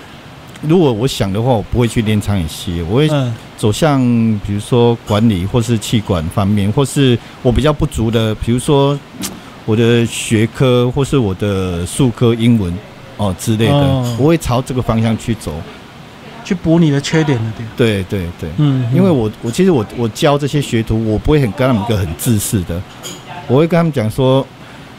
[0.63, 3.99] 如果我想的话，我不会去练餐饮系，我会嗯走向
[4.45, 8.97] 比如说管理或是气管方面，或是我比较不足的，比如说
[9.65, 12.73] 我的学科或是我的术科英文
[13.17, 15.53] 哦之类的，哦我会朝这个方向去走。
[16.45, 17.65] 去补你的缺点了，对。
[17.75, 22.81] 对对对，嗯，因为我我其实我我教这些学徒，我不会很跟他们一个很自私的，
[23.47, 24.47] 我会跟他们讲说，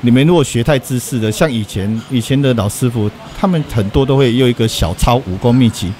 [0.02, 5.90] 你们如果学太自私的，像以前以前的老师傅，他们很多都会用一个小抄武功秘籍，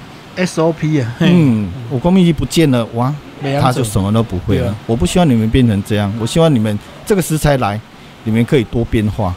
[0.45, 3.13] SOP 啊，嘿，嗯，武功秘籍不见了，哇，
[3.61, 4.75] 他就什么都不会了啊。
[4.85, 7.79] 我不希望你们变成这样，我希望你们这个食材来，
[8.23, 9.33] 你们可以多变化，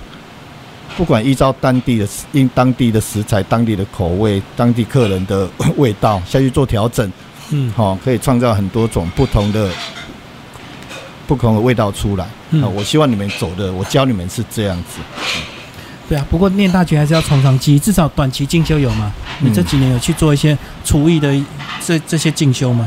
[0.97, 7.11] 不管依照当地的因当地的食材、当地的口味、当地客人的 味道下去做调整，
[7.51, 9.71] 嗯好、可以创造很多种不同的
[11.27, 12.27] 不同的味道出来。
[12.51, 15.01] 嗯啊，我希望你们走的，我教你们是这样子。
[16.09, 19.13] 对啊，不过念大学还是要从长计议，至少短期进修有吗？
[19.41, 21.35] 嗯你这几年有去做一些厨艺的
[21.85, 22.87] 这这些进修吗？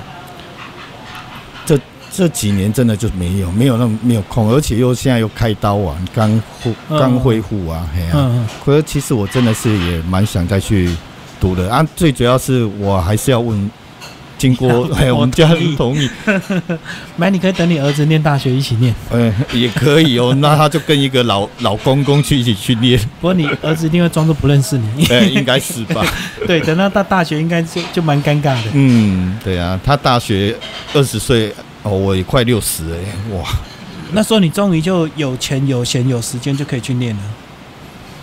[1.65, 1.77] 这
[2.11, 6.29] 这几年真的就没有没有那么没有空，而且又现在又开刀啊，刚
[6.61, 8.11] 恢嗯刚恢复啊，嘿啊。
[8.13, 10.95] 嗯嗯，可是其实我真的是也蛮想再去
[11.39, 13.69] 读的啊，最主要是我还是要问，
[14.37, 16.09] 经过 哎我们家人同意，
[17.15, 25.05] 买你可以等你儿子念大学一起念，呃也可以哦， 那他就跟一个老老公公去一起去念，不过你儿子一定会装作不认识你。
[25.07, 26.05] 哎应该是吧？
[26.45, 28.71] 对，等到到大学应该就就蛮尴尬的。
[28.73, 30.55] 嗯，对啊，他大学
[30.93, 33.43] 二十岁哦，我也快六十了耶，哇，
[34.11, 37.21] 那时候你终于就有钱有闲有时间就可以去念了，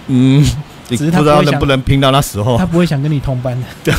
[0.09, 0.51] 嗯，你
[0.97, 3.93] 只是他不知道能不能拼到那时候他，不会想跟你同班 的。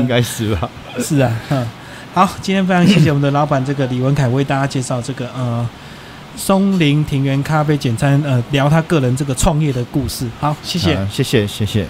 [0.00, 0.68] 应该是吧？
[0.98, 1.66] 是啊，嗯，
[2.14, 5.68] 好，今天非常谢谢我们的老板这个李文凯为大家介绍这个呃
[6.36, 10.26] 松林庭园咖啡简餐呃聊他个人这个创业的故事。
[10.40, 10.94] 好，谢谢。
[10.94, 11.86] 啊谢谢，谢谢。